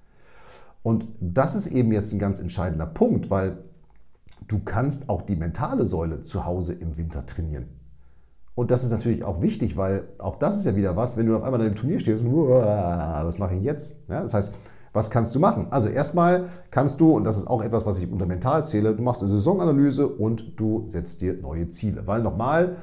Und 0.83 1.07
das 1.21 1.55
ist 1.55 1.67
eben 1.67 1.93
jetzt 1.93 2.13
ein 2.13 2.19
ganz 2.19 2.39
entscheidender 2.39 2.87
Punkt, 2.87 3.29
weil 3.29 3.59
du 4.47 4.61
kannst 4.61 5.09
auch 5.09 5.23
die 5.23 5.37
mentale 5.37 5.85
Säule 5.85 6.23
zu 6.23 6.47
Hause 6.47 6.73
im 6.73 6.97
Winter 6.97 7.27
trainieren. 7.27 7.67
Und 8.55 8.71
das 8.71 8.83
ist 8.83 8.91
natürlich 8.91 9.25
auch 9.25 9.43
wichtig, 9.43 9.77
weil 9.77 10.09
auch 10.19 10.37
das 10.37 10.57
ist 10.57 10.65
ja 10.65 10.75
wieder 10.75 10.97
was, 10.97 11.17
wenn 11.17 11.27
du 11.27 11.37
auf 11.37 11.43
einmal 11.43 11.61
in 11.61 11.67
einem 11.67 11.77
Turnier 11.77 12.01
stehst 12.01 12.25
und 12.25 12.33
was 12.33 13.39
mache 13.39 13.55
ich 13.55 13.63
jetzt? 13.63 13.97
Ja, 14.09 14.23
das 14.23 14.35
heißt, 14.35 14.55
was 14.93 15.11
kannst 15.11 15.35
du 15.35 15.41
machen? 15.41 15.69
Also 15.71 15.89
erstmal 15.89 16.47
kannst 16.71 17.01
du, 17.01 17.13
und 17.13 17.25
das 17.25 17.37
ist 17.37 17.47
auch 17.47 17.63
etwas, 17.63 17.87
was 17.87 17.99
ich 17.99 18.11
unter 18.11 18.27
mental 18.27 18.65
zähle, 18.65 18.95
du 18.95 19.03
machst 19.03 19.23
eine 19.23 19.31
Saisonanalyse 19.31 20.09
und 20.09 20.59
du 20.59 20.85
setzt 20.89 21.21
dir 21.21 21.35
neue 21.35 21.69
Ziele. 21.69 22.07
Weil 22.07 22.23
nochmal, 22.23 22.77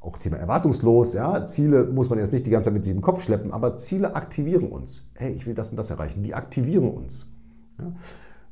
auch 0.00 0.18
Thema 0.18 0.36
erwartungslos, 0.36 1.14
ja, 1.14 1.46
Ziele 1.46 1.84
muss 1.84 2.10
man 2.10 2.18
jetzt 2.18 2.32
nicht 2.32 2.46
die 2.46 2.50
ganze 2.50 2.68
Zeit 2.68 2.74
mit 2.74 2.84
sich 2.84 2.94
im 2.94 3.02
Kopf 3.02 3.22
schleppen, 3.22 3.52
aber 3.52 3.76
Ziele 3.76 4.14
aktivieren 4.16 4.68
uns. 4.68 5.10
Hey, 5.14 5.32
ich 5.32 5.46
will 5.46 5.54
das 5.54 5.70
und 5.70 5.76
das 5.76 5.90
erreichen. 5.90 6.22
Die 6.22 6.34
aktivieren 6.34 6.88
uns. 6.88 7.30
Ja. 7.78 7.92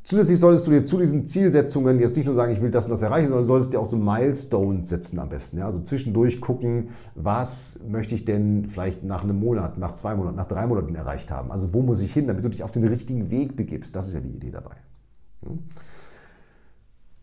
Zusätzlich 0.03 0.41
solltest 0.41 0.67
du 0.67 0.71
dir 0.71 0.85
zu 0.85 0.99
diesen 0.99 1.27
Zielsetzungen 1.27 2.01
jetzt 2.01 2.17
nicht 2.17 2.27
nur 2.27 2.35
sagen, 2.35 2.53
ich 2.53 2.63
will 2.63 2.71
das 2.71 2.87
und 2.87 2.91
das 2.91 3.03
erreichen, 3.03 3.29
sondern 3.29 3.45
solltest 3.45 3.73
dir 3.73 3.81
auch 3.81 3.87
so 3.87 3.97
Milestones 3.97 4.89
setzen 4.89 5.19
am 5.19 5.29
besten. 5.29 5.59
Ja? 5.59 5.67
Also 5.67 5.81
zwischendurch 5.81 6.41
gucken, 6.41 6.89
was 7.15 7.81
möchte 7.87 8.15
ich 8.15 8.25
denn 8.25 8.67
vielleicht 8.67 9.05
nach 9.05 9.23
einem 9.23 9.39
Monat, 9.39 9.79
nach 9.79 9.93
zwei 9.93 10.15
Monaten, 10.15 10.37
nach 10.37 10.49
drei 10.49 10.67
Monaten 10.67 10.95
erreicht 10.95 11.31
haben. 11.31 11.53
Also 11.53 11.75
wo 11.75 11.83
muss 11.83 12.01
ich 12.01 12.13
hin, 12.13 12.27
damit 12.27 12.45
du 12.45 12.49
dich 12.49 12.63
auf 12.63 12.73
den 12.73 12.85
richtigen 12.85 13.31
Weg 13.31 13.57
begibst. 13.57 13.95
Das 13.95 14.09
ist 14.09 14.15
ja 14.15 14.21
die 14.21 14.31
Idee 14.31 14.51
dabei. 14.51 14.77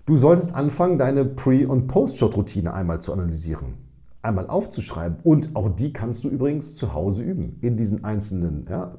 Du 0.05 0.15
solltest 0.15 0.53
anfangen, 0.53 0.97
deine 0.97 1.25
Pre- 1.25 1.67
und 1.67 1.87
Post-Shot-Routine 1.87 2.73
einmal 2.73 3.01
zu 3.01 3.11
analysieren 3.11 3.87
einmal 4.27 4.47
aufzuschreiben. 4.47 5.17
Und 5.23 5.55
auch 5.55 5.69
die 5.69 5.93
kannst 5.93 6.23
du 6.23 6.29
übrigens 6.29 6.75
zu 6.75 6.93
Hause 6.93 7.23
üben, 7.23 7.57
in 7.61 7.77
diesen 7.77 8.03
einzelnen 8.03 8.67
ja, 8.69 8.97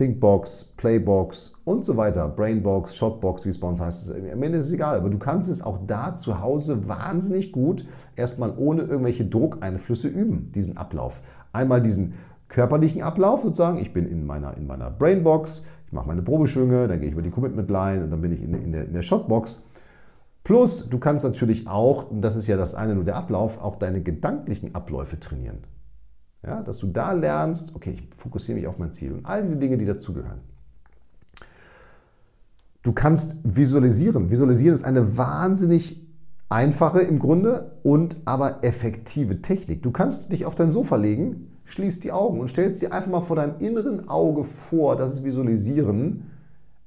Thinkbox, 0.00 0.72
Playbox 0.78 1.60
und 1.64 1.84
so 1.84 1.94
weiter, 1.98 2.26
Brainbox, 2.26 2.96
Shotbox, 2.96 3.44
wie 3.44 3.50
es 3.50 3.60
bei 3.60 3.68
uns 3.68 3.82
heißt. 3.82 4.14
Am 4.32 4.42
Ende 4.42 4.56
ist 4.56 4.68
es 4.68 4.72
egal, 4.72 4.96
aber 4.96 5.10
du 5.10 5.18
kannst 5.18 5.50
es 5.50 5.60
auch 5.60 5.78
da 5.86 6.16
zu 6.16 6.40
Hause 6.40 6.88
wahnsinnig 6.88 7.52
gut 7.52 7.84
erstmal 8.16 8.54
ohne 8.56 8.80
irgendwelche 8.80 9.26
Druckeinflüsse 9.26 10.08
üben, 10.08 10.52
diesen 10.54 10.78
Ablauf. 10.78 11.20
Einmal 11.52 11.82
diesen 11.82 12.14
körperlichen 12.48 13.02
Ablauf 13.02 13.42
sozusagen, 13.42 13.76
ich 13.76 13.92
bin 13.92 14.06
in 14.06 14.24
meiner, 14.24 14.56
in 14.56 14.66
meiner 14.66 14.90
Brainbox, 14.90 15.66
ich 15.86 15.92
mache 15.92 16.08
meine 16.08 16.22
Probeschwünge, 16.22 16.88
dann 16.88 16.98
gehe 16.98 17.08
ich 17.08 17.12
über 17.12 17.20
die 17.20 17.30
Commitment 17.30 17.68
Line 17.68 18.04
und 18.04 18.10
dann 18.10 18.22
bin 18.22 18.32
ich 18.32 18.42
in, 18.42 18.54
in, 18.54 18.72
der, 18.72 18.86
in 18.86 18.94
der 18.94 19.02
Shotbox. 19.02 19.66
Plus, 20.44 20.88
du 20.88 20.98
kannst 20.98 21.26
natürlich 21.26 21.68
auch, 21.68 22.10
und 22.10 22.22
das 22.22 22.36
ist 22.36 22.46
ja 22.46 22.56
das 22.56 22.74
eine 22.74 22.94
nur 22.94 23.04
der 23.04 23.16
Ablauf, 23.16 23.60
auch 23.60 23.76
deine 23.76 24.00
gedanklichen 24.00 24.74
Abläufe 24.74 25.20
trainieren. 25.20 25.58
Ja, 26.42 26.62
dass 26.62 26.78
du 26.78 26.86
da 26.86 27.12
lernst, 27.12 27.74
okay, 27.74 27.96
ich 27.98 28.16
fokussiere 28.16 28.58
mich 28.58 28.66
auf 28.66 28.78
mein 28.78 28.92
Ziel 28.92 29.12
und 29.12 29.26
all 29.26 29.42
diese 29.42 29.58
Dinge, 29.58 29.76
die 29.76 29.84
dazugehören. 29.84 30.40
Du 32.82 32.92
kannst 32.92 33.36
visualisieren. 33.44 34.30
Visualisieren 34.30 34.74
ist 34.74 34.84
eine 34.84 35.18
wahnsinnig 35.18 36.00
einfache 36.48 37.00
im 37.00 37.18
Grunde 37.18 37.72
und 37.82 38.16
aber 38.24 38.64
effektive 38.64 39.42
Technik. 39.42 39.82
Du 39.82 39.90
kannst 39.90 40.32
dich 40.32 40.46
auf 40.46 40.54
dein 40.54 40.70
Sofa 40.70 40.96
legen, 40.96 41.58
schließt 41.64 42.02
die 42.04 42.12
Augen 42.12 42.40
und 42.40 42.48
stellst 42.48 42.80
dir 42.80 42.92
einfach 42.92 43.10
mal 43.10 43.20
vor 43.20 43.36
deinem 43.36 43.58
inneren 43.58 44.08
Auge 44.08 44.44
vor, 44.44 44.96
dass 44.96 45.12
es 45.12 45.24
Visualisieren, 45.24 46.30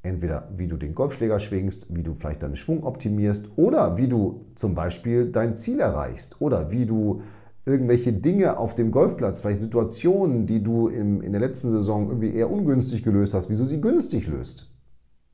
entweder 0.01 0.49
wie 0.57 0.67
du 0.67 0.77
den 0.77 0.95
Golfschläger 0.95 1.39
schwingst, 1.39 1.95
wie 1.95 2.03
du 2.03 2.15
vielleicht 2.15 2.41
deinen 2.41 2.55
Schwung 2.55 2.83
optimierst 2.83 3.49
oder 3.55 3.95
wie 3.97 4.07
du 4.07 4.39
zum 4.55 4.73
Beispiel 4.73 5.31
dein 5.31 5.55
Ziel 5.55 5.79
erreichst 5.79 6.41
oder 6.41 6.71
wie 6.71 6.87
du 6.87 7.21
irgendwelche 7.65 8.11
Dinge 8.11 8.57
auf 8.57 8.75
dem 8.75 8.91
Golfplatz, 8.91 9.41
vielleicht 9.41 9.61
Situationen, 9.61 10.45
die 10.45 10.61
du 10.61 10.87
in, 10.87 11.21
in 11.21 11.31
der 11.31 11.41
letzten 11.41 11.69
Saison 11.69 12.07
irgendwie 12.07 12.33
eher 12.33 12.51
ungünstig 12.51 13.03
gelöst 13.03 13.33
hast, 13.33 13.49
wie 13.49 13.55
du 13.55 13.65
sie 13.65 13.79
günstig 13.79 14.27
löst. 14.27 14.69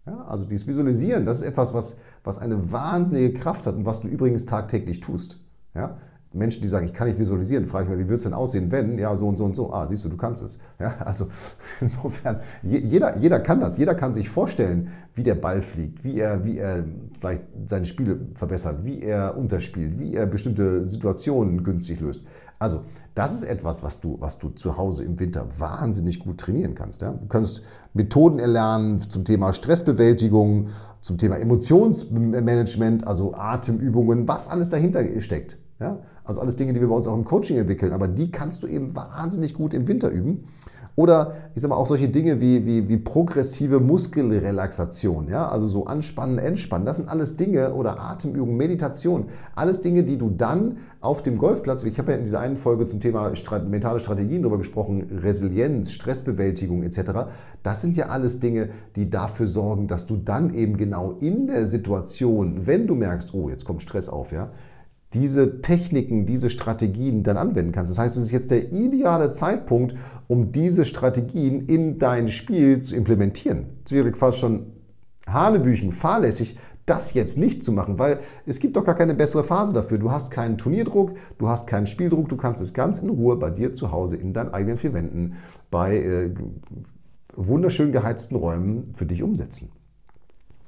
Ja, 0.05 0.25
also 0.25 0.45
dieses 0.45 0.67
Visualisieren, 0.67 1.25
das 1.25 1.41
ist 1.41 1.47
etwas, 1.47 1.73
was, 1.73 1.97
was 2.23 2.37
eine 2.37 2.71
wahnsinnige 2.71 3.33
Kraft 3.33 3.67
hat 3.67 3.75
und 3.75 3.85
was 3.85 4.01
du 4.01 4.07
übrigens 4.07 4.45
tagtäglich 4.45 4.99
tust. 4.99 5.39
Ja? 5.75 5.97
Menschen, 6.31 6.61
die 6.61 6.67
sagen, 6.67 6.85
ich 6.85 6.93
kann 6.93 7.07
nicht 7.07 7.17
visualisieren, 7.17 7.65
frage 7.65 7.85
ich 7.85 7.89
mich, 7.89 7.99
wie 7.99 8.03
würde 8.03 8.15
es 8.15 8.23
denn 8.23 8.33
aussehen, 8.33 8.71
wenn? 8.71 8.99
Ja, 8.99 9.15
so 9.15 9.27
und 9.27 9.37
so 9.37 9.45
und 9.45 9.55
so. 9.55 9.73
Ah, 9.73 9.87
siehst 9.87 10.05
du, 10.05 10.09
du 10.09 10.17
kannst 10.17 10.43
es. 10.43 10.59
Ja, 10.79 10.95
also 10.99 11.27
insofern, 11.81 12.41
jeder, 12.61 13.17
jeder 13.17 13.39
kann 13.39 13.59
das. 13.59 13.79
Jeder 13.79 13.95
kann 13.95 14.13
sich 14.13 14.29
vorstellen, 14.29 14.89
wie 15.15 15.23
der 15.23 15.35
Ball 15.35 15.61
fliegt, 15.61 16.03
wie 16.03 16.19
er, 16.19 16.45
wie 16.45 16.59
er 16.59 16.85
vielleicht 17.19 17.43
seine 17.65 17.85
Spiele 17.85 18.19
verbessert, 18.35 18.85
wie 18.85 19.01
er 19.01 19.37
unterspielt, 19.37 19.97
wie 19.97 20.13
er 20.13 20.27
bestimmte 20.27 20.87
Situationen 20.87 21.63
günstig 21.63 21.99
löst. 21.99 22.25
Also, 22.59 22.83
das 23.15 23.33
ist 23.33 23.43
etwas, 23.43 23.81
was 23.83 23.99
du, 24.01 24.17
was 24.19 24.37
du 24.37 24.49
zu 24.49 24.77
Hause 24.77 25.05
im 25.05 25.17
Winter 25.19 25.47
wahnsinnig 25.57 26.19
gut 26.19 26.39
trainieren 26.39 26.75
kannst. 26.75 27.01
Ja? 27.01 27.11
Du 27.11 27.25
kannst 27.27 27.63
Methoden 27.93 28.37
erlernen 28.37 28.99
zum 28.99 29.23
Thema 29.23 29.53
Stressbewältigung, 29.53 30.67
zum 31.01 31.17
Thema 31.17 31.37
Emotionsmanagement, 31.37 33.07
also 33.07 33.33
Atemübungen, 33.33 34.27
was 34.27 34.49
alles 34.49 34.69
dahinter 34.69 35.03
steckt. 35.21 35.57
Ja? 35.79 35.99
Also 36.23 36.41
alles 36.41 36.55
Dinge, 36.55 36.73
die 36.73 36.81
wir 36.81 36.87
bei 36.87 36.95
uns 36.95 37.07
auch 37.07 37.15
im 37.15 37.25
Coaching 37.25 37.57
entwickeln, 37.57 37.93
aber 37.93 38.07
die 38.07 38.31
kannst 38.31 38.63
du 38.63 38.67
eben 38.67 38.95
wahnsinnig 38.95 39.53
gut 39.53 39.73
im 39.73 39.87
Winter 39.87 40.09
üben. 40.09 40.45
Oder 40.99 41.33
ich 41.55 41.61
sage 41.61 41.69
mal 41.69 41.77
auch 41.77 41.87
solche 41.87 42.09
Dinge 42.09 42.41
wie, 42.41 42.65
wie, 42.65 42.89
wie 42.89 42.97
progressive 42.97 43.79
Muskelrelaxation, 43.79 45.29
ja? 45.29 45.47
also 45.47 45.65
so 45.65 45.85
anspannen, 45.85 46.39
entspannen. 46.39 46.85
Das 46.85 46.97
sind 46.97 47.07
alles 47.07 47.37
Dinge 47.37 47.73
oder 47.73 48.01
Atemübungen, 48.01 48.57
Meditation. 48.57 49.27
Alles 49.55 49.79
Dinge, 49.79 50.03
die 50.03 50.17
du 50.17 50.29
dann 50.29 50.75
auf 50.99 51.23
dem 51.23 51.37
Golfplatz, 51.37 51.83
ich 51.83 51.97
habe 51.99 52.11
ja 52.11 52.17
in 52.17 52.25
dieser 52.25 52.41
einen 52.41 52.57
Folge 52.57 52.85
zum 52.85 52.99
Thema 52.99 53.31
mentale 53.69 54.01
Strategien 54.01 54.41
darüber 54.41 54.57
gesprochen, 54.57 55.07
Resilienz, 55.23 55.91
Stressbewältigung 55.93 56.83
etc. 56.83 57.29
Das 57.63 57.79
sind 57.79 57.95
ja 57.95 58.07
alles 58.07 58.41
Dinge, 58.41 58.67
die 58.97 59.09
dafür 59.09 59.47
sorgen, 59.47 59.87
dass 59.87 60.05
du 60.05 60.17
dann 60.17 60.53
eben 60.53 60.75
genau 60.75 61.13
in 61.21 61.47
der 61.47 61.65
Situation, 61.65 62.67
wenn 62.67 62.87
du 62.87 62.95
merkst, 62.95 63.33
oh, 63.33 63.47
jetzt 63.47 63.63
kommt 63.63 63.81
Stress 63.81 64.09
auf, 64.09 64.33
ja, 64.33 64.49
diese 65.13 65.61
Techniken, 65.61 66.25
diese 66.25 66.49
Strategien 66.49 67.23
dann 67.23 67.37
anwenden 67.37 67.71
kannst. 67.71 67.91
Das 67.91 67.99
heißt, 67.99 68.17
es 68.17 68.25
ist 68.25 68.31
jetzt 68.31 68.51
der 68.51 68.71
ideale 68.71 69.31
Zeitpunkt, 69.31 69.95
um 70.27 70.51
diese 70.51 70.85
Strategien 70.85 71.61
in 71.61 71.97
dein 71.97 72.27
Spiel 72.27 72.81
zu 72.81 72.95
implementieren. 72.95 73.65
Es 73.85 73.91
wäre 73.91 74.13
fast 74.13 74.37
schon 74.37 74.67
Hanebüchen, 75.25 75.91
fahrlässig, 75.91 76.57
das 76.85 77.13
jetzt 77.13 77.37
nicht 77.37 77.63
zu 77.63 77.71
machen, 77.71 77.99
weil 77.99 78.19
es 78.45 78.59
gibt 78.59 78.75
doch 78.75 78.83
gar 78.83 78.95
keine 78.95 79.13
bessere 79.13 79.43
Phase 79.43 79.73
dafür. 79.73 79.99
Du 79.99 80.11
hast 80.11 80.31
keinen 80.31 80.57
Turnierdruck, 80.57 81.13
du 81.37 81.47
hast 81.47 81.67
keinen 81.67 81.87
Spieldruck, 81.87 82.29
du 82.29 82.37
kannst 82.37 82.61
es 82.61 82.73
ganz 82.73 82.97
in 82.97 83.09
Ruhe 83.09 83.35
bei 83.35 83.51
dir 83.51 83.73
zu 83.73 83.91
Hause 83.91 84.15
in 84.15 84.33
deinen 84.33 84.53
eigenen 84.53 84.77
vier 84.77 84.93
Wänden 84.93 85.35
bei 85.69 85.97
äh, 85.97 86.33
wunderschön 87.35 87.91
geheizten 87.91 88.35
Räumen 88.35 88.91
für 88.93 89.05
dich 89.05 89.21
umsetzen. 89.21 89.71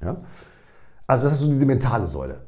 Ja? 0.01 0.21
Also 1.07 1.25
das 1.25 1.33
ist 1.33 1.39
so 1.39 1.47
diese 1.47 1.65
mentale 1.65 2.07
Säule. 2.07 2.41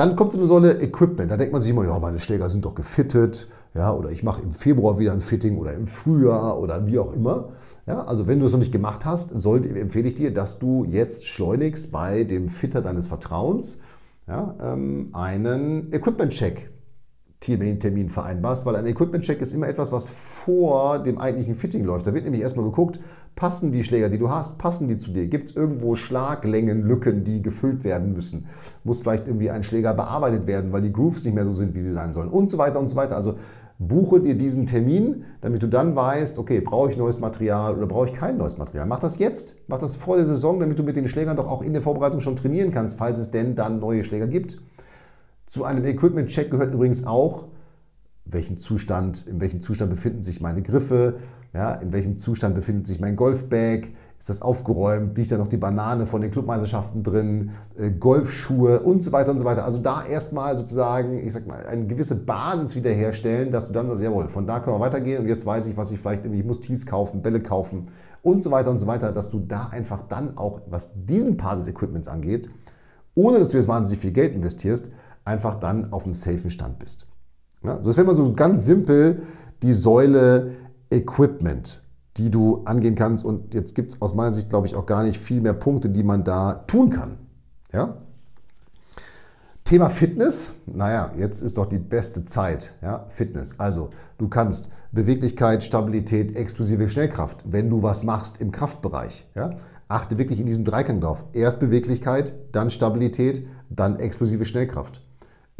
Dann 0.00 0.16
kommt 0.16 0.32
so 0.32 0.38
eine 0.38 0.46
Säule 0.46 0.80
Equipment. 0.80 1.30
Da 1.30 1.36
denkt 1.36 1.52
man 1.52 1.60
sich 1.60 1.72
immer, 1.72 1.84
ja, 1.84 1.98
meine 1.98 2.20
Schläger 2.20 2.48
sind 2.48 2.64
doch 2.64 2.74
gefittet. 2.74 3.48
Ja, 3.74 3.92
oder 3.92 4.10
ich 4.10 4.22
mache 4.22 4.40
im 4.40 4.54
Februar 4.54 4.98
wieder 4.98 5.12
ein 5.12 5.20
Fitting 5.20 5.58
oder 5.58 5.74
im 5.74 5.86
Frühjahr 5.86 6.58
oder 6.58 6.86
wie 6.86 6.98
auch 6.98 7.12
immer. 7.12 7.50
Ja, 7.86 8.04
also 8.04 8.26
wenn 8.26 8.40
du 8.40 8.46
es 8.46 8.52
noch 8.52 8.60
nicht 8.60 8.72
gemacht 8.72 9.04
hast, 9.04 9.28
sollte, 9.38 9.68
empfehle 9.68 10.08
ich 10.08 10.14
dir, 10.14 10.32
dass 10.32 10.58
du 10.58 10.86
jetzt 10.86 11.26
schleunigst 11.26 11.92
bei 11.92 12.24
dem 12.24 12.48
Fitter 12.48 12.80
deines 12.80 13.08
Vertrauens 13.08 13.82
ja, 14.26 14.54
ähm, 14.62 15.10
einen 15.12 15.92
Equipment-Check 15.92 16.70
Termin 17.40 18.10
vereinbarst, 18.10 18.66
weil 18.66 18.76
ein 18.76 18.86
Equipment-Check 18.86 19.40
ist 19.40 19.54
immer 19.54 19.66
etwas, 19.66 19.90
was 19.90 20.08
vor 20.08 20.98
dem 20.98 21.18
eigentlichen 21.18 21.54
Fitting 21.54 21.84
läuft. 21.84 22.06
Da 22.06 22.12
wird 22.12 22.24
nämlich 22.24 22.42
erstmal 22.42 22.66
geguckt, 22.66 23.00
passen 23.34 23.72
die 23.72 23.82
Schläger, 23.82 24.10
die 24.10 24.18
du 24.18 24.28
hast, 24.28 24.58
passen 24.58 24.88
die 24.88 24.98
zu 24.98 25.10
dir? 25.10 25.26
Gibt 25.26 25.48
es 25.48 25.56
irgendwo 25.56 25.94
Schlaglängen, 25.94 26.82
Lücken, 26.82 27.24
die 27.24 27.40
gefüllt 27.40 27.82
werden 27.82 28.12
müssen? 28.12 28.46
Muss 28.84 29.00
vielleicht 29.00 29.26
irgendwie 29.26 29.50
ein 29.50 29.62
Schläger 29.62 29.94
bearbeitet 29.94 30.46
werden, 30.46 30.70
weil 30.72 30.82
die 30.82 30.92
Grooves 30.92 31.24
nicht 31.24 31.34
mehr 31.34 31.46
so 31.46 31.52
sind, 31.52 31.74
wie 31.74 31.80
sie 31.80 31.92
sein 31.92 32.12
sollen 32.12 32.28
und 32.28 32.50
so 32.50 32.58
weiter 32.58 32.78
und 32.78 32.88
so 32.88 32.96
weiter. 32.96 33.16
Also 33.16 33.36
buche 33.78 34.20
dir 34.20 34.34
diesen 34.34 34.66
Termin, 34.66 35.24
damit 35.40 35.62
du 35.62 35.66
dann 35.66 35.96
weißt, 35.96 36.38
okay, 36.38 36.60
brauche 36.60 36.90
ich 36.90 36.98
neues 36.98 37.18
Material 37.20 37.74
oder 37.74 37.86
brauche 37.86 38.08
ich 38.08 38.12
kein 38.12 38.36
neues 38.36 38.58
Material. 38.58 38.86
Mach 38.86 38.98
das 38.98 39.18
jetzt, 39.18 39.56
mach 39.66 39.78
das 39.78 39.96
vor 39.96 40.16
der 40.16 40.26
Saison, 40.26 40.60
damit 40.60 40.78
du 40.78 40.82
mit 40.82 40.96
den 40.96 41.08
Schlägern 41.08 41.38
doch 41.38 41.46
auch 41.46 41.62
in 41.62 41.72
der 41.72 41.80
Vorbereitung 41.80 42.20
schon 42.20 42.36
trainieren 42.36 42.70
kannst, 42.70 42.98
falls 42.98 43.18
es 43.18 43.30
denn 43.30 43.54
dann 43.54 43.80
neue 43.80 44.04
Schläger 44.04 44.26
gibt. 44.26 44.58
Zu 45.50 45.64
einem 45.64 45.84
Equipment-Check 45.84 46.52
gehört 46.52 46.74
übrigens 46.74 47.04
auch, 47.08 47.48
welchen 48.24 48.56
Zustand, 48.56 49.26
in 49.26 49.40
welchem 49.40 49.60
Zustand 49.60 49.90
befinden 49.90 50.22
sich 50.22 50.40
meine 50.40 50.62
Griffe, 50.62 51.14
ja, 51.52 51.74
in 51.74 51.92
welchem 51.92 52.20
Zustand 52.20 52.54
befindet 52.54 52.86
sich 52.86 53.00
mein 53.00 53.16
Golfbag, 53.16 53.88
ist 54.16 54.28
das 54.28 54.42
aufgeräumt, 54.42 55.18
liegt 55.18 55.32
da 55.32 55.38
noch 55.38 55.48
die 55.48 55.56
Banane 55.56 56.06
von 56.06 56.22
den 56.22 56.30
Clubmeisterschaften 56.30 57.02
drin, 57.02 57.50
äh, 57.76 57.90
Golfschuhe 57.90 58.78
und 58.78 59.02
so 59.02 59.10
weiter 59.10 59.32
und 59.32 59.38
so 59.38 59.44
weiter. 59.44 59.64
Also 59.64 59.80
da 59.80 60.04
erstmal 60.04 60.56
sozusagen, 60.56 61.18
ich 61.18 61.32
sag 61.32 61.48
mal, 61.48 61.66
eine 61.66 61.88
gewisse 61.88 62.14
Basis 62.14 62.76
wiederherstellen, 62.76 63.50
dass 63.50 63.66
du 63.66 63.72
dann 63.72 63.88
sagst, 63.88 64.02
jawohl, 64.02 64.28
von 64.28 64.46
da 64.46 64.60
können 64.60 64.76
wir 64.76 64.80
weitergehen 64.80 65.20
und 65.20 65.26
jetzt 65.26 65.44
weiß 65.44 65.66
ich, 65.66 65.76
was 65.76 65.90
ich 65.90 65.98
vielleicht 65.98 66.22
irgendwie, 66.22 66.42
ich 66.42 66.46
muss 66.46 66.60
Tees 66.60 66.86
kaufen, 66.86 67.22
Bälle 67.22 67.40
kaufen 67.40 67.86
und 68.22 68.44
so 68.44 68.52
weiter 68.52 68.70
und 68.70 68.78
so 68.78 68.86
weiter, 68.86 69.10
dass 69.10 69.30
du 69.30 69.40
da 69.40 69.66
einfach 69.66 70.02
dann 70.02 70.38
auch, 70.38 70.60
was 70.70 70.90
diesen 70.94 71.36
Part 71.36 71.58
des 71.58 71.66
Equipments 71.66 72.06
angeht, 72.06 72.48
ohne 73.16 73.40
dass 73.40 73.48
du 73.48 73.56
jetzt 73.56 73.66
wahnsinnig 73.66 73.98
viel 73.98 74.12
Geld 74.12 74.32
investierst, 74.32 74.92
einfach 75.30 75.54
dann 75.54 75.92
auf 75.92 76.04
einem 76.04 76.14
safen 76.14 76.50
Stand 76.50 76.78
bist. 76.78 77.06
Ja, 77.62 77.78
das 77.78 77.96
wäre 77.96 78.06
mal 78.06 78.14
so 78.14 78.32
ganz 78.32 78.64
simpel 78.64 79.22
die 79.62 79.72
Säule 79.72 80.52
Equipment, 80.90 81.84
die 82.16 82.30
du 82.30 82.62
angehen 82.64 82.94
kannst. 82.94 83.24
Und 83.24 83.54
jetzt 83.54 83.74
gibt 83.74 83.92
es 83.92 84.02
aus 84.02 84.14
meiner 84.14 84.32
Sicht, 84.32 84.50
glaube 84.50 84.66
ich, 84.66 84.74
auch 84.74 84.86
gar 84.86 85.02
nicht 85.02 85.18
viel 85.18 85.40
mehr 85.40 85.52
Punkte, 85.52 85.88
die 85.88 86.02
man 86.02 86.24
da 86.24 86.64
tun 86.66 86.90
kann. 86.90 87.18
Ja? 87.72 87.98
Thema 89.62 89.88
Fitness, 89.88 90.52
naja, 90.66 91.12
jetzt 91.16 91.42
ist 91.42 91.58
doch 91.58 91.66
die 91.66 91.78
beste 91.78 92.24
Zeit. 92.24 92.74
Ja? 92.82 93.04
Fitness. 93.08 93.60
Also, 93.60 93.90
du 94.18 94.28
kannst 94.28 94.70
Beweglichkeit, 94.90 95.62
Stabilität, 95.62 96.34
explosive 96.34 96.88
Schnellkraft, 96.88 97.44
wenn 97.46 97.70
du 97.70 97.82
was 97.82 98.02
machst 98.02 98.40
im 98.40 98.50
Kraftbereich. 98.50 99.28
Ja? 99.36 99.50
Achte 99.86 100.18
wirklich 100.18 100.40
in 100.40 100.46
diesem 100.46 100.64
Dreiklang 100.64 101.00
drauf. 101.00 101.24
Erst 101.34 101.60
Beweglichkeit, 101.60 102.32
dann 102.52 102.70
Stabilität, 102.70 103.46
dann 103.68 104.00
explosive 104.00 104.44
Schnellkraft 104.44 105.02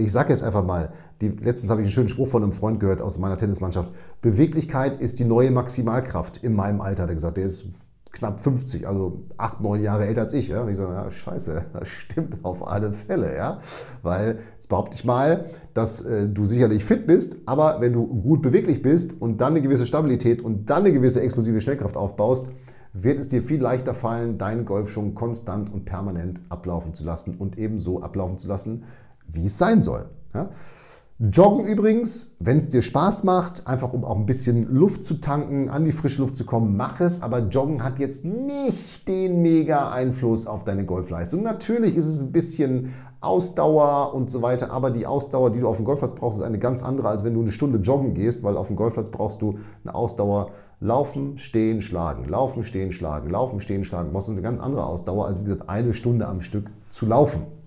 ich 0.00 0.12
sage 0.12 0.30
jetzt 0.30 0.42
einfach 0.42 0.64
mal, 0.64 0.92
die, 1.20 1.28
letztens 1.28 1.70
habe 1.70 1.80
ich 1.80 1.86
einen 1.86 1.92
schönen 1.92 2.08
Spruch 2.08 2.28
von 2.28 2.42
einem 2.42 2.52
Freund 2.52 2.80
gehört 2.80 3.02
aus 3.02 3.18
meiner 3.18 3.36
Tennismannschaft. 3.36 3.92
Beweglichkeit 4.22 5.00
ist 5.00 5.18
die 5.18 5.24
neue 5.24 5.50
Maximalkraft 5.50 6.38
in 6.38 6.54
meinem 6.54 6.80
Alter, 6.80 7.04
hat 7.04 7.10
er 7.10 7.14
gesagt. 7.14 7.36
Der 7.36 7.44
ist 7.44 7.68
knapp 8.12 8.42
50, 8.42 8.88
also 8.88 9.22
acht, 9.36 9.60
neun 9.60 9.82
Jahre 9.82 10.06
älter 10.06 10.22
als 10.22 10.32
ich. 10.32 10.48
Ja? 10.48 10.62
Und 10.62 10.70
ich 10.70 10.76
sage, 10.76 10.92
ja, 10.92 11.10
scheiße, 11.10 11.66
das 11.72 11.88
stimmt 11.88 12.44
auf 12.44 12.66
alle 12.66 12.92
Fälle. 12.92 13.36
Ja? 13.36 13.58
Weil, 14.02 14.38
jetzt 14.54 14.68
behaupte 14.68 14.96
ich 14.96 15.04
mal, 15.04 15.46
dass 15.74 16.02
äh, 16.02 16.28
du 16.28 16.46
sicherlich 16.46 16.84
fit 16.84 17.06
bist, 17.06 17.36
aber 17.46 17.80
wenn 17.80 17.92
du 17.92 18.06
gut 18.06 18.42
beweglich 18.42 18.82
bist 18.82 19.20
und 19.20 19.40
dann 19.40 19.52
eine 19.52 19.62
gewisse 19.62 19.86
Stabilität 19.86 20.42
und 20.42 20.68
dann 20.70 20.84
eine 20.84 20.92
gewisse 20.92 21.20
explosive 21.20 21.60
Schnellkraft 21.60 21.96
aufbaust, 21.96 22.50
wird 22.92 23.20
es 23.20 23.28
dir 23.28 23.42
viel 23.42 23.60
leichter 23.60 23.94
fallen, 23.94 24.36
deinen 24.36 24.64
Golfschwung 24.64 25.14
konstant 25.14 25.72
und 25.72 25.84
permanent 25.84 26.40
ablaufen 26.48 26.92
zu 26.92 27.04
lassen 27.04 27.36
und 27.36 27.56
ebenso 27.56 28.02
ablaufen 28.02 28.38
zu 28.38 28.48
lassen, 28.48 28.82
wie 29.32 29.46
es 29.46 29.58
sein 29.58 29.82
soll. 29.82 30.08
Ja? 30.34 30.50
Joggen 31.22 31.66
übrigens, 31.66 32.34
wenn 32.38 32.56
es 32.56 32.68
dir 32.68 32.80
Spaß 32.80 33.24
macht, 33.24 33.66
einfach 33.66 33.92
um 33.92 34.06
auch 34.06 34.16
ein 34.16 34.24
bisschen 34.24 34.74
Luft 34.74 35.04
zu 35.04 35.20
tanken, 35.20 35.68
an 35.68 35.84
die 35.84 35.92
frische 35.92 36.22
Luft 36.22 36.34
zu 36.34 36.46
kommen, 36.46 36.78
mach 36.78 36.98
es. 37.00 37.20
Aber 37.20 37.40
Joggen 37.40 37.84
hat 37.84 37.98
jetzt 37.98 38.24
nicht 38.24 39.06
den 39.06 39.42
mega 39.42 39.90
Einfluss 39.90 40.46
auf 40.46 40.64
deine 40.64 40.86
Golfleistung. 40.86 41.42
Natürlich 41.42 41.94
ist 41.94 42.06
es 42.06 42.22
ein 42.22 42.32
bisschen 42.32 42.94
Ausdauer 43.20 44.14
und 44.14 44.30
so 44.30 44.40
weiter, 44.40 44.70
aber 44.70 44.90
die 44.90 45.04
Ausdauer, 45.04 45.50
die 45.50 45.60
du 45.60 45.68
auf 45.68 45.76
dem 45.76 45.84
Golfplatz 45.84 46.14
brauchst, 46.14 46.38
ist 46.38 46.44
eine 46.44 46.58
ganz 46.58 46.82
andere, 46.82 47.10
als 47.10 47.22
wenn 47.22 47.34
du 47.34 47.42
eine 47.42 47.52
Stunde 47.52 47.80
joggen 47.80 48.14
gehst, 48.14 48.42
weil 48.42 48.56
auf 48.56 48.68
dem 48.68 48.76
Golfplatz 48.76 49.10
brauchst 49.10 49.42
du 49.42 49.58
eine 49.84 49.94
Ausdauer. 49.94 50.52
Laufen, 50.80 51.36
stehen, 51.36 51.82
schlagen, 51.82 52.24
laufen, 52.24 52.62
stehen, 52.62 52.92
schlagen, 52.92 53.28
laufen, 53.28 53.60
stehen, 53.60 53.84
schlagen. 53.84 54.08
Du 54.08 54.14
brauchst 54.14 54.30
eine 54.30 54.40
ganz 54.40 54.58
andere 54.58 54.86
Ausdauer, 54.86 55.26
als 55.26 55.40
wie 55.40 55.44
gesagt 55.44 55.68
eine 55.68 55.92
Stunde 55.92 56.26
am 56.26 56.40
Stück 56.40 56.70
zu 56.88 57.04
laufen. 57.04 57.59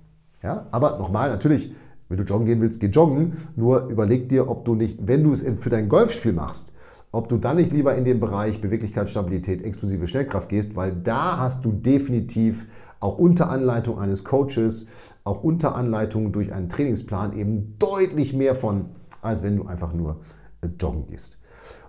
Ja? 0.43 0.67
Aber 0.71 0.99
nochmal, 0.99 1.29
natürlich, 1.29 1.73
wenn 2.09 2.17
du 2.17 2.23
joggen 2.23 2.45
gehen 2.45 2.61
willst, 2.61 2.79
geh 2.79 2.87
joggen. 2.87 3.33
Nur 3.55 3.87
überleg 3.87 4.29
dir, 4.29 4.49
ob 4.49 4.65
du 4.65 4.75
nicht, 4.75 4.99
wenn 5.07 5.23
du 5.23 5.33
es 5.33 5.43
für 5.57 5.69
dein 5.69 5.89
Golfspiel 5.89 6.33
machst, 6.33 6.73
ob 7.11 7.29
du 7.29 7.37
dann 7.37 7.57
nicht 7.57 7.71
lieber 7.71 7.95
in 7.95 8.05
den 8.05 8.19
Bereich 8.19 8.59
Beweglichkeit, 8.59 9.09
Stabilität, 9.09 9.63
explosive 9.63 10.07
Schnellkraft 10.07 10.49
gehst, 10.49 10.75
weil 10.75 10.93
da 10.93 11.37
hast 11.37 11.63
du 11.63 11.71
definitiv 11.71 12.67
auch 12.99 13.17
unter 13.17 13.49
Anleitung 13.49 13.99
eines 13.99 14.23
Coaches, 14.23 14.87
auch 15.23 15.43
unter 15.43 15.75
Anleitung 15.75 16.31
durch 16.31 16.53
einen 16.53 16.69
Trainingsplan 16.69 17.33
eben 17.37 17.75
deutlich 17.77 18.33
mehr 18.33 18.55
von, 18.55 18.85
als 19.21 19.43
wenn 19.43 19.57
du 19.57 19.65
einfach 19.65 19.93
nur 19.93 20.21
äh, 20.61 20.69
joggen 20.79 21.05
gehst. 21.07 21.39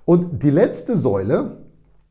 Und 0.05 0.43
die 0.43 0.51
letzte 0.51 0.97
Säule, 0.97 1.63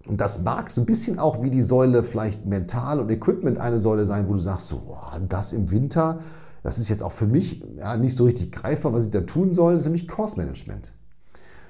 und 0.08 0.20
das 0.20 0.44
mag 0.44 0.70
so 0.70 0.82
ein 0.82 0.86
bisschen 0.86 1.20
auch 1.20 1.42
wie 1.42 1.50
die 1.50 1.62
Säule 1.62 2.04
vielleicht 2.04 2.46
mental 2.46 3.00
und 3.00 3.10
Equipment 3.10 3.58
eine 3.58 3.80
Säule 3.80 4.06
sein, 4.06 4.28
wo 4.28 4.34
du 4.34 4.40
sagst, 4.40 4.68
so, 4.68 4.84
boah, 4.88 5.20
das 5.30 5.54
im 5.54 5.72
Winter, 5.72 6.20
das 6.62 6.78
ist 6.78 6.90
jetzt 6.90 7.04
auch 7.04 7.12
für 7.12 7.28
mich 7.28 7.64
ja, 7.78 7.96
nicht 7.98 8.16
so 8.16 8.26
richtig 8.26 8.52
greifbar, 8.52 8.94
was 8.94 9.06
ich 9.06 9.12
da 9.12 9.22
tun 9.22 9.54
soll, 9.54 9.76
ist 9.76 9.86
nämlich 9.86 10.08
Course 10.08 10.38
Management. 10.38 10.94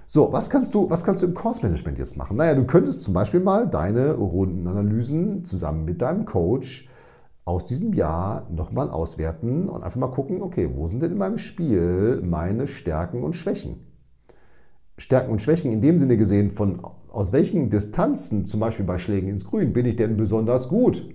So, 0.07 0.31
was 0.31 0.49
kannst 0.49 0.75
du, 0.75 0.89
was 0.89 1.03
kannst 1.03 1.23
du 1.23 1.27
im 1.27 1.33
Kursmanagement 1.33 1.97
jetzt 1.97 2.17
machen? 2.17 2.37
Naja, 2.37 2.53
du 2.53 2.65
könntest 2.65 3.03
zum 3.03 3.13
Beispiel 3.15 3.39
mal 3.39 3.67
deine 3.67 4.13
Rundenanalysen 4.13 5.45
zusammen 5.45 5.85
mit 5.85 6.01
deinem 6.01 6.25
Coach 6.25 6.87
aus 7.45 7.65
diesem 7.65 7.93
Jahr 7.93 8.47
nochmal 8.51 8.89
auswerten 8.89 9.69
und 9.69 9.81
einfach 9.83 9.99
mal 9.99 10.11
gucken, 10.11 10.41
okay, 10.41 10.69
wo 10.73 10.87
sind 10.87 11.01
denn 11.01 11.13
in 11.13 11.17
meinem 11.17 11.37
Spiel 11.37 12.21
meine 12.23 12.67
Stärken 12.67 13.23
und 13.23 13.35
Schwächen? 13.35 13.92
Stärken 14.97 15.31
und 15.31 15.41
Schwächen 15.41 15.71
in 15.71 15.81
dem 15.81 15.99
Sinne 15.99 16.17
gesehen, 16.17 16.51
von 16.51 16.79
aus 17.09 17.31
welchen 17.31 17.69
Distanzen, 17.69 18.45
zum 18.45 18.59
Beispiel 18.59 18.85
bei 18.85 18.97
Schlägen 18.97 19.29
ins 19.29 19.45
Grün, 19.45 19.73
bin 19.73 19.85
ich 19.85 19.95
denn 19.95 20.17
besonders 20.17 20.69
gut? 20.69 21.09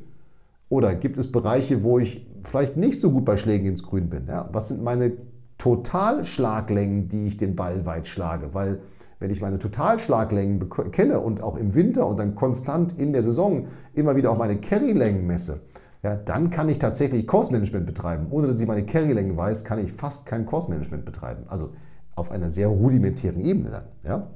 Oder 0.69 0.95
gibt 0.95 1.17
es 1.19 1.33
Bereiche, 1.33 1.83
wo 1.83 1.99
ich 1.99 2.27
vielleicht 2.45 2.77
nicht 2.77 3.01
so 3.01 3.11
gut 3.11 3.25
bei 3.25 3.37
Schlägen 3.37 3.67
ins 3.67 3.83
Grün 3.83 4.09
bin? 4.09 4.27
Ja, 4.27 4.49
was 4.53 4.69
sind 4.69 4.83
meine 4.83 5.13
Totalschlaglängen, 5.59 7.09
die 7.09 7.27
ich 7.27 7.37
den 7.37 7.57
Ball 7.57 7.85
weit 7.85 8.07
schlage. 8.07 8.55
Weil 8.55 8.81
wenn 9.19 9.31
ich 9.31 9.41
meine 9.41 9.59
Totalschlaglängen 9.59 10.69
kenne 10.93 11.21
und 11.21 11.43
auch 11.43 11.57
im 11.57 11.75
Winter 11.75 12.07
und 12.07 12.19
dann 12.19 12.37
konstant 12.37 12.97
in 12.99 13.13
der 13.13 13.23
Saison 13.23 13.67
immer 13.95 14.15
wieder 14.17 14.31
auch 14.31 14.39
meine 14.39 14.57
Carrylängen 14.59 15.27
messe, 15.27 15.61
ja, 16.05 16.15
dann 16.15 16.51
kann 16.51 16.69
ich 16.69 16.79
tatsächlich 16.79 17.27
Kursmanagement 17.27 17.85
betreiben. 17.85 18.29
Ohne 18.31 18.47
dass 18.47 18.61
ich 18.61 18.69
meine 18.69 18.87
Carrylängen 18.87 19.37
weiß, 19.37 19.65
kann 19.65 19.81
ich 19.85 19.93
fast 19.93 20.27
kein 20.27 20.47
Kursmanagement 20.47 21.05
betreiben. 21.05 21.43
Also 21.49 21.71
auf 22.19 22.31
einer 22.31 22.51
sehr 22.51 22.69
rudimentären 22.69 23.41
Ebene 23.41 23.71
dann. 23.71 23.85
Ja? 24.05 24.27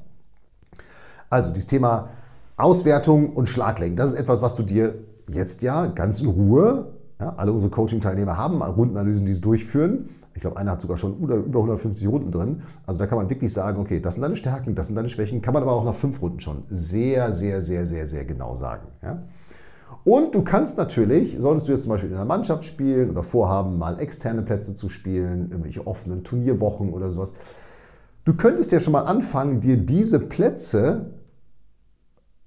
Also 1.31 1.51
dieses 1.51 1.67
Thema 1.67 2.11
Auswertung 2.57 3.33
und 3.33 3.49
Schlaglängen, 3.49 3.97
das 3.97 4.13
ist 4.13 4.19
etwas, 4.19 4.43
was 4.43 4.55
du 4.55 4.63
dir 4.63 4.95
jetzt 5.29 5.63
ja 5.63 5.87
ganz 5.87 6.21
in 6.21 6.29
Ruhe, 6.29 6.93
ja, 7.21 7.35
alle 7.37 7.53
unsere 7.53 7.71
Coaching-Teilnehmer 7.71 8.37
haben 8.37 8.63
Rundenanalysen, 8.63 9.25
die 9.27 9.35
sie 9.35 9.41
durchführen, 9.41 10.09
ich 10.35 10.41
glaube, 10.41 10.57
einer 10.57 10.73
hat 10.73 10.81
sogar 10.81 10.97
schon 10.97 11.19
über 11.19 11.37
150 11.37 12.09
Runden 12.09 12.31
drin. 12.31 12.63
Also 12.87 12.99
da 12.99 13.07
kann 13.07 13.19
man 13.19 13.29
wirklich 13.29 13.53
sagen, 13.53 13.79
okay, 13.79 14.01
das 14.01 14.15
sind 14.15 14.23
deine 14.23 14.37
Stärken, 14.37 14.75
das 14.75 14.87
sind 14.87 14.97
deine 14.97 15.09
Schwächen. 15.09 15.43
Kann 15.43 15.53
man 15.53 15.63
aber 15.63 15.73
auch 15.73 15.85
nach 15.85 15.95
fünf 15.95 16.23
Runden 16.23 16.41
schon 16.41 16.63
sehr, 16.71 17.33
sehr, 17.33 17.63
sehr, 17.63 17.87
sehr, 17.87 18.07
sehr 18.07 18.25
genau 18.25 18.57
sagen. 18.57 18.87
Ja? 19.03 19.23
Und 20.05 20.35
du 20.35 20.43
kannst 20.43 20.79
natürlich, 20.79 21.37
solltest 21.39 21.69
du 21.69 21.73
jetzt 21.73 21.83
zum 21.83 21.91
Beispiel 21.91 22.11
in 22.11 22.17
einer 22.17 22.25
Mannschaft 22.25 22.65
spielen 22.65 23.11
oder 23.11 23.23
vorhaben, 23.23 23.79
mal 23.79 24.01
externe 24.01 24.43
Plätze 24.43 24.75
zu 24.75 24.89
spielen, 24.89 25.51
irgendwelche 25.51 25.87
offenen 25.87 26.25
Turnierwochen 26.25 26.93
oder 26.93 27.11
sowas, 27.11 27.35
du 28.25 28.35
könntest 28.35 28.73
ja 28.73 28.81
schon 28.81 28.93
mal 28.93 29.03
anfangen, 29.03 29.61
dir 29.61 29.77
diese 29.77 30.21
Plätze 30.21 31.15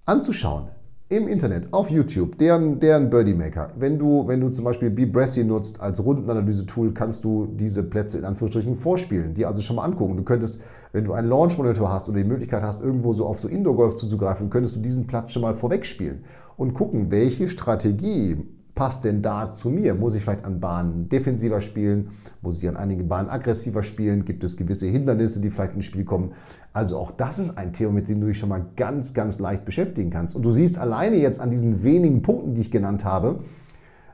anzuschauen 0.06 0.70
im 1.08 1.28
Internet, 1.28 1.72
auf 1.72 1.92
YouTube, 1.92 2.36
deren, 2.40 2.80
deren 2.80 3.12
Birdie 3.12 3.36
Maker. 3.36 3.68
Wenn 3.78 4.00
du, 4.00 4.28
wenn 4.28 4.42
du 4.42 4.50
zum 4.50 4.66
Beispiel 4.66 4.90
BeBressy 4.90 5.44
nutzt 5.44 5.80
als 5.80 6.04
Rundenanalyse-Tool, 6.04 6.96
kannst 6.96 7.24
du 7.24 7.46
diese 7.46 7.84
Plätze 7.84 8.18
in 8.18 8.26
Anführungsstrichen 8.26 8.76
vorspielen, 8.76 9.36
die 9.36 9.46
also 9.46 9.62
schon 9.62 9.76
mal 9.76 9.84
angucken. 9.84 10.18
Du 10.18 10.24
könntest, 10.24 10.62
wenn 10.94 11.04
du 11.04 11.14
einen 11.14 11.30
Launch-Monitor 11.30 11.92
hast 11.92 12.10
oder 12.10 12.18
die 12.18 12.28
Möglichkeit 12.28 12.64
hast, 12.64 12.84
irgendwo 12.84 13.14
so 13.14 13.28
auf 13.28 13.40
so 13.40 13.48
Indoor-Golf 13.48 13.94
zuzugreifen, 13.96 14.50
könntest 14.50 14.78
du 14.78 14.80
diesen 14.80 15.06
Platz 15.06 15.32
schon 15.32 15.44
mal 15.44 15.54
vorwegspielen 15.54 16.24
und 16.58 16.74
gucken, 16.74 17.12
welche 17.12 17.50
Strategie 17.50 18.44
passt 18.76 19.06
denn 19.06 19.22
da 19.22 19.50
zu 19.50 19.70
mir? 19.70 19.96
Muss 19.96 20.16
ich 20.16 20.24
vielleicht 20.24 20.46
an 20.46 20.60
Bahnen 20.60 21.08
defensiver 21.08 21.62
spielen? 21.62 22.10
Muss 22.42 22.62
ich 22.62 22.68
an 22.68 22.76
einigen 22.76 23.08
Bahnen 23.08 23.30
aggressiver 23.30 23.84
spielen? 23.84 24.26
Gibt 24.26 24.44
es 24.44 24.58
gewisse 24.58 24.88
Hindernisse, 24.88 25.40
die 25.40 25.50
vielleicht 25.50 25.76
ins 25.76 25.86
Spiel 25.86 26.04
kommen? 26.04 26.34
Also 26.74 26.98
auch 26.98 27.12
das 27.12 27.40
ist 27.40 27.58
ein 27.58 27.72
Thema, 27.72 27.94
mit 27.94 28.10
dem 28.10 28.20
du 28.20 28.28
dich 28.28 28.38
schon 28.38 28.50
mal 28.50 28.66
ganz, 28.76 29.14
ganz 29.14 29.40
leicht 29.40 29.64
beschäftigen 29.64 30.10
kannst. 30.10 30.36
Und 30.36 30.44
du 30.44 30.52
siehst 30.52 30.78
alleine 30.78 31.16
jetzt 31.16 31.40
an 31.40 31.50
diesen 31.50 31.84
wenigen 31.84 32.22
Punkten, 32.22 32.54
die 32.54 32.62
ich 32.62 32.72
genannt 32.72 33.06
habe, 33.06 33.40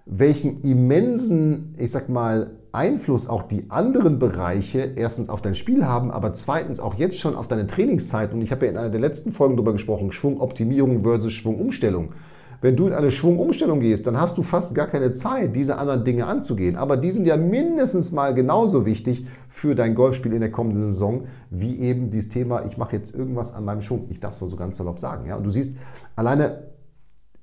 welchen 0.06 0.62
immensen, 0.62 1.74
ich 1.78 1.92
sag 1.92 2.10
mal, 2.10 2.52
Einfluss 2.72 3.28
auch 3.28 3.44
die 3.44 3.70
anderen 3.70 4.18
Bereiche 4.20 4.94
erstens 4.96 5.28
auf 5.28 5.42
dein 5.42 5.56
Spiel 5.56 5.86
haben, 5.86 6.10
aber 6.10 6.34
zweitens 6.34 6.80
auch 6.80 6.96
jetzt 6.96 7.18
schon 7.18 7.36
auf 7.36 7.48
deine 7.48 7.68
Trainingszeit. 7.68 8.34
Und 8.34 8.42
ich 8.42 8.52
habe 8.52 8.66
ja 8.66 8.72
in 8.72 8.78
einer 8.78 8.90
der 8.90 9.02
letzten 9.02 9.34
Folgen 9.34 9.58
darüber 9.58 9.74
gesprochen, 9.74 10.12
Schwungoptimierung 10.12 11.04
versus 11.04 11.34
Schwungumstellung. 11.34 12.14
Wenn 12.62 12.76
du 12.76 12.86
in 12.86 12.94
eine 12.94 13.10
Schwungumstellung 13.10 13.80
gehst, 13.80 14.06
dann 14.06 14.22
hast 14.22 14.38
du 14.38 14.44
fast 14.44 14.76
gar 14.76 14.86
keine 14.86 15.12
Zeit, 15.14 15.56
diese 15.56 15.80
anderen 15.80 16.06
Dinge 16.06 16.28
anzugehen. 16.28 16.76
Aber 16.76 16.96
die 16.96 17.10
sind 17.10 17.26
ja 17.26 17.36
mindestens 17.36 18.12
mal 18.12 18.36
genauso 18.36 18.86
wichtig 18.86 19.26
für 19.48 19.74
dein 19.74 19.96
Golfspiel 19.96 20.32
in 20.32 20.42
der 20.42 20.52
kommenden 20.52 20.84
Saison, 20.92 21.24
wie 21.50 21.80
eben 21.80 22.12
dieses 22.12 22.30
Thema, 22.30 22.64
ich 22.66 22.78
mache 22.78 22.96
jetzt 22.96 23.16
irgendwas 23.16 23.56
an 23.56 23.66
meinem 23.66 23.82
Schwung. 23.82 24.06
Ich 24.10 24.20
darf 24.20 24.36
es 24.36 24.42
mal 24.42 24.48
so 24.48 24.58
ganz 24.58 24.78
salopp 24.78 25.00
sagen. 25.00 25.26
Ja? 25.26 25.38
Und 25.38 25.46
du 25.46 25.50
siehst, 25.50 25.76
alleine 26.16 26.68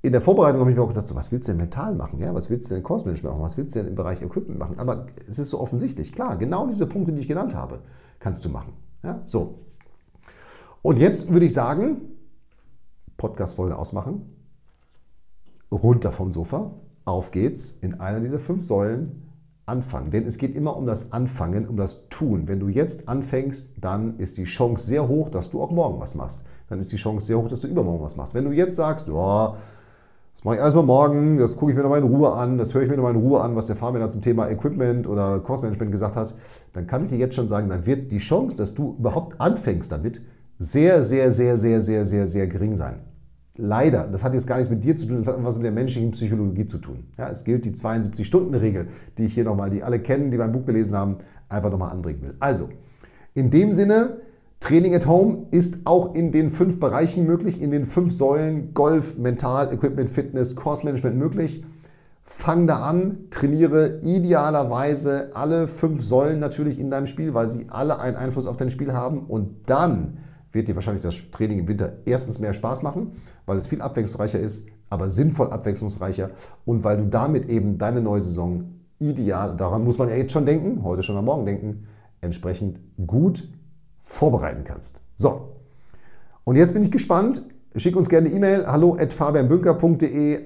in 0.02 0.12
der 0.12 0.20
Vorbereitung 0.20 0.61
habe 0.61 0.70
ich 0.70 0.76
mir 0.76 0.83
auch 0.85 0.88
gedacht, 0.88 1.09
so, 1.09 1.16
was 1.16 1.33
willst 1.33 1.48
du 1.48 1.52
denn 1.52 1.59
mental 1.59 1.96
machen? 1.96 2.20
Ja? 2.20 2.33
Was 2.33 2.48
willst 2.48 2.70
du 2.70 2.74
denn 2.74 2.85
Kursmanagement 2.85 3.35
machen? 3.35 3.44
Was 3.44 3.57
willst 3.57 3.74
du 3.74 3.81
denn 3.81 3.88
im 3.88 3.96
Bereich 3.96 4.22
Equipment 4.22 4.61
machen? 4.61 4.78
Aber 4.78 5.07
es 5.28 5.40
ist 5.40 5.50
so 5.50 5.59
offensichtlich. 5.59 6.12
Klar, 6.12 6.37
genau 6.37 6.68
diese 6.68 6.87
Punkte, 6.87 7.11
die 7.11 7.22
ich 7.22 7.28
genannt 7.28 7.57
habe, 7.57 7.81
kannst 8.20 8.44
du 8.44 8.50
machen. 8.50 8.72
Ja? 9.02 9.20
So. 9.24 9.64
Und 10.81 11.00
jetzt 11.00 11.33
würde 11.33 11.46
ich 11.46 11.52
sagen, 11.52 12.02
Podcast-Folge 13.16 13.76
ausmachen 13.76 14.38
runter 15.70 16.12
vom 16.12 16.31
Sofa, 16.31 16.72
auf 17.04 17.31
geht's, 17.31 17.70
in 17.81 18.00
einer 18.00 18.20
dieser 18.20 18.38
fünf 18.38 18.62
Säulen 18.62 19.28
anfangen. 19.66 20.11
Denn 20.11 20.26
es 20.26 20.38
geht 20.38 20.54
immer 20.54 20.76
um 20.76 20.87
das 20.87 21.12
Anfangen, 21.12 21.68
um 21.68 21.76
das 21.76 22.09
Tun. 22.09 22.48
Wenn 22.48 22.61
du 22.61 22.68
jetzt 22.68 23.09
anfängst, 23.09 23.74
dann 23.81 24.16
ist 24.18 24.38
die 24.38 24.44
Chance 24.44 24.87
sehr 24.87 25.09
hoch, 25.09 25.28
dass 25.28 25.50
du 25.50 25.62
auch 25.62 25.70
morgen 25.70 26.00
was 26.00 26.14
machst. 26.14 26.44
Dann 26.68 26.81
ist 26.81 26.90
die 26.92 26.96
Chance 26.96 27.26
sehr 27.26 27.38
hoch, 27.38 27.48
dass 27.48 27.62
du 27.62 27.68
übermorgen 27.68 28.04
was 28.04 28.16
machst. 28.16 28.35
Wenn 28.35 28.44
du 28.44 28.52
jetzt 28.52 28.76
sagst, 28.76 29.09
oh, 29.11 29.54
das 30.38 30.44
mache 30.44 30.54
ich 30.54 30.61
erstmal 30.61 30.85
morgen, 30.85 31.38
das 31.38 31.57
gucke 31.57 31.72
ich 31.72 31.76
mir 31.76 31.83
nochmal 31.83 32.00
in 32.00 32.07
Ruhe 32.07 32.33
an, 32.33 32.59
das 32.59 32.72
höre 32.72 32.83
ich 32.83 32.88
mir 32.88 32.96
nochmal 32.96 33.14
in 33.14 33.20
Ruhe 33.20 33.40
an, 33.40 33.57
was 33.57 33.66
der 33.66 33.76
Fabian 33.76 34.02
da 34.02 34.09
zum 34.09 34.22
Thema 34.22 34.48
Equipment 34.48 35.07
oder 35.07 35.40
Course 35.40 35.62
Management 35.62 35.90
gesagt 35.90 36.14
hat, 36.14 36.35
dann 36.72 36.87
kann 36.87 37.02
ich 37.02 37.11
dir 37.11 37.18
jetzt 37.18 37.35
schon 37.35 37.48
sagen, 37.48 37.68
dann 37.68 37.87
wird 37.87 38.12
die 38.12 38.18
Chance, 38.18 38.57
dass 38.57 38.74
du 38.74 38.94
überhaupt 38.98 39.40
anfängst 39.40 39.90
damit, 39.90 40.22
sehr, 40.61 41.02
sehr, 41.02 41.33
sehr, 41.33 41.57
sehr, 41.57 41.81
sehr, 41.81 42.04
sehr, 42.04 42.26
sehr 42.26 42.46
gering 42.46 42.76
sein. 42.76 43.00
Leider, 43.60 44.06
das 44.06 44.22
hat 44.22 44.34
jetzt 44.34 44.46
gar 44.46 44.56
nichts 44.56 44.70
mit 44.70 44.84
dir 44.84 44.96
zu 44.96 45.06
tun, 45.06 45.16
das 45.16 45.26
hat 45.26 45.36
etwas 45.36 45.56
mit 45.56 45.64
der 45.64 45.72
menschlichen 45.72 46.12
Psychologie 46.12 46.66
zu 46.66 46.78
tun. 46.78 47.08
Ja, 47.18 47.28
es 47.28 47.42
gilt 47.42 47.64
die 47.64 47.72
72-Stunden-Regel, 47.72 48.86
die 49.18 49.24
ich 49.24 49.34
hier 49.34 49.42
nochmal, 49.42 49.68
die 49.68 49.82
alle 49.82 49.98
kennen, 49.98 50.30
die 50.30 50.38
mein 50.38 50.52
Buch 50.52 50.64
gelesen 50.64 50.94
haben, 50.94 51.16
einfach 51.48 51.68
nochmal 51.68 51.90
anbringen 51.90 52.22
will. 52.22 52.34
Also, 52.38 52.68
in 53.34 53.50
dem 53.50 53.72
Sinne, 53.72 54.18
Training 54.60 54.94
at 54.94 55.08
Home 55.08 55.46
ist 55.50 55.86
auch 55.86 56.14
in 56.14 56.30
den 56.30 56.50
fünf 56.50 56.78
Bereichen 56.78 57.26
möglich, 57.26 57.60
in 57.60 57.72
den 57.72 57.86
fünf 57.86 58.12
Säulen 58.12 58.74
Golf, 58.74 59.18
Mental, 59.18 59.72
Equipment, 59.72 60.08
Fitness, 60.08 60.54
Course 60.54 60.84
Management 60.84 61.16
möglich. 61.16 61.64
Fang 62.22 62.68
da 62.68 62.82
an, 62.82 63.26
trainiere 63.30 63.98
idealerweise 64.02 65.30
alle 65.34 65.66
fünf 65.66 66.04
Säulen 66.04 66.38
natürlich 66.38 66.78
in 66.78 66.92
deinem 66.92 67.06
Spiel, 67.06 67.34
weil 67.34 67.48
sie 67.48 67.66
alle 67.70 67.98
einen 67.98 68.16
Einfluss 68.16 68.46
auf 68.46 68.56
dein 68.56 68.70
Spiel 68.70 68.92
haben 68.92 69.26
und 69.26 69.68
dann 69.68 70.18
wird 70.52 70.68
dir 70.68 70.74
wahrscheinlich 70.74 71.02
das 71.02 71.30
Training 71.30 71.61
im 71.61 71.68
Winter 71.68 71.98
erstens 72.04 72.38
mehr 72.38 72.54
Spaß 72.54 72.82
machen, 72.82 73.12
weil 73.46 73.58
es 73.58 73.66
viel 73.66 73.80
abwechslungsreicher 73.80 74.38
ist, 74.38 74.66
aber 74.90 75.11
sinnvoll 75.11 75.50
abwechslungsreicher 75.50 76.30
und 76.64 76.84
weil 76.84 76.96
du 76.96 77.06
damit 77.06 77.48
eben 77.50 77.78
deine 77.78 78.00
neue 78.00 78.20
Saison 78.20 78.64
ideal, 78.98 79.56
daran 79.56 79.84
muss 79.84 79.98
man 79.98 80.08
ja 80.08 80.16
jetzt 80.16 80.32
schon 80.32 80.46
denken, 80.46 80.82
heute 80.82 81.02
schon 81.02 81.16
am 81.16 81.26
Morgen 81.26 81.46
denken, 81.46 81.87
entsprechend 82.20 82.80
gut 83.06 83.48
vorbereiten 83.96 84.64
kannst. 84.64 85.00
So, 85.14 85.54
und 86.44 86.56
jetzt 86.56 86.72
bin 86.72 86.82
ich 86.82 86.90
gespannt. 86.90 87.42
Schick 87.76 87.94
uns 87.94 88.08
gerne 88.08 88.28
eine 88.28 88.37
E-Mail, 88.37 88.66
hallo. 88.66 88.96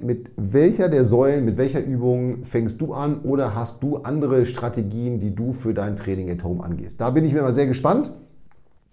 Mit 0.03 0.31
welcher 0.37 0.89
der 0.89 1.05
Säulen, 1.05 1.45
mit 1.45 1.57
welcher 1.57 1.81
Übung 1.81 2.45
fängst 2.45 2.81
du 2.81 2.93
an 2.93 3.21
oder 3.21 3.55
hast 3.55 3.83
du 3.85 3.99
andere 3.99 4.45
Strategien, 4.45 5.21
die 5.21 5.33
du 5.33 5.53
für 5.53 5.73
dein 5.73 5.95
Training 5.95 6.29
at 6.31 6.43
Home 6.43 6.63
angehst? 6.63 7.01
Da 7.01 7.11
bin 7.11 7.25
ich 7.25 7.33
mir 7.33 7.43
mal 7.43 7.53
sehr 7.53 7.69
gespannt. 7.69 8.13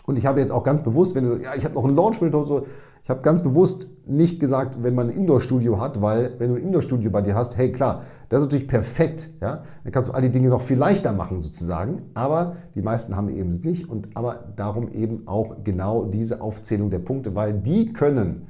Und 0.09 0.17
ich 0.17 0.25
habe 0.25 0.39
jetzt 0.39 0.51
auch 0.51 0.63
ganz 0.63 0.81
bewusst, 0.81 1.13
wenn 1.13 1.23
du 1.23 1.29
sagst, 1.29 1.43
ja, 1.43 1.51
ich 1.55 1.63
habe 1.65 1.75
noch 1.75 1.85
einen 1.85 1.95
Launch-Monitor, 1.95 2.43
so, 2.43 2.65
ich 3.03 3.11
habe 3.11 3.21
ganz 3.21 3.43
bewusst 3.43 3.91
nicht 4.07 4.39
gesagt, 4.39 4.81
wenn 4.81 4.95
man 4.95 5.11
ein 5.11 5.15
Indoor-Studio 5.15 5.79
hat, 5.79 6.01
weil 6.01 6.33
wenn 6.39 6.49
du 6.49 6.55
ein 6.55 6.63
Indoor-Studio 6.63 7.11
bei 7.11 7.21
dir 7.21 7.35
hast, 7.35 7.57
hey 7.57 7.71
klar, 7.71 8.01
das 8.27 8.39
ist 8.41 8.47
natürlich 8.47 8.67
perfekt, 8.67 9.29
ja, 9.39 9.61
dann 9.83 9.91
kannst 9.91 10.09
du 10.09 10.15
all 10.15 10.23
die 10.23 10.31
Dinge 10.31 10.49
noch 10.49 10.61
viel 10.61 10.79
leichter 10.79 11.13
machen 11.13 11.37
sozusagen, 11.37 12.01
aber 12.15 12.55
die 12.73 12.81
meisten 12.81 13.15
haben 13.15 13.29
eben 13.29 13.49
es 13.49 13.63
nicht 13.63 13.87
und 13.87 14.17
aber 14.17 14.51
darum 14.55 14.89
eben 14.89 15.27
auch 15.27 15.57
genau 15.63 16.05
diese 16.05 16.41
Aufzählung 16.41 16.89
der 16.89 16.97
Punkte, 16.97 17.35
weil 17.35 17.53
die 17.53 17.93
können 17.93 18.47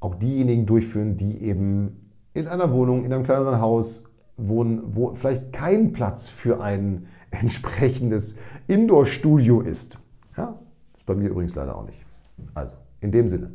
auch 0.00 0.14
diejenigen 0.14 0.64
durchführen, 0.64 1.18
die 1.18 1.42
eben 1.42 2.10
in 2.32 2.48
einer 2.48 2.72
Wohnung, 2.72 3.04
in 3.04 3.12
einem 3.12 3.24
kleineren 3.24 3.60
Haus 3.60 4.04
wohnen, 4.38 4.80
wo 4.86 5.14
vielleicht 5.14 5.52
kein 5.52 5.92
Platz 5.92 6.30
für 6.30 6.62
ein 6.62 7.08
entsprechendes 7.30 8.36
Indoor-Studio 8.68 9.60
ist. 9.60 10.01
Ja, 10.36 10.58
ist 10.96 11.06
bei 11.06 11.14
mir 11.14 11.30
übrigens 11.30 11.54
leider 11.54 11.76
auch 11.76 11.84
nicht. 11.84 12.04
Also, 12.54 12.76
In 13.00 13.10
dem 13.10 13.28
Sinne, 13.28 13.52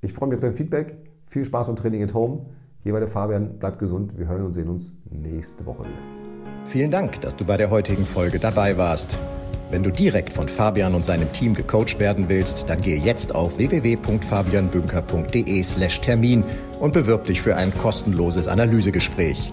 ich 0.00 0.12
freue 0.12 0.28
mich 0.28 0.36
auf 0.36 0.42
dein 0.42 0.54
Feedback. 0.54 0.96
Viel 1.26 1.44
Spaß 1.44 1.66
beim 1.66 1.76
Training 1.76 2.02
at 2.02 2.14
Home. 2.14 2.46
Hier 2.82 2.92
war 2.92 3.00
der 3.00 3.08
Fabian. 3.08 3.58
Bleibt 3.58 3.78
gesund. 3.78 4.16
Wir 4.16 4.28
hören 4.28 4.44
und 4.44 4.52
sehen 4.52 4.68
uns 4.68 4.96
nächste 5.10 5.64
Woche 5.66 5.80
wieder. 5.80 6.66
Vielen 6.66 6.90
Dank, 6.90 7.20
dass 7.22 7.36
du 7.36 7.44
bei 7.44 7.56
der 7.56 7.70
heutigen 7.70 8.04
Folge 8.04 8.38
dabei 8.38 8.76
warst. 8.76 9.18
Wenn 9.70 9.82
du 9.82 9.90
direkt 9.90 10.32
von 10.32 10.48
Fabian 10.48 10.94
und 10.94 11.04
seinem 11.04 11.30
Team 11.32 11.54
gecoacht 11.54 12.00
werden 12.00 12.28
willst, 12.28 12.70
dann 12.70 12.80
gehe 12.80 12.98
jetzt 12.98 13.34
auf 13.34 13.58
www.fabianbünker.de/termin 13.58 16.44
und 16.80 16.92
bewirb 16.92 17.24
dich 17.24 17.42
für 17.42 17.56
ein 17.56 17.76
kostenloses 17.76 18.48
Analysegespräch. 18.48 19.52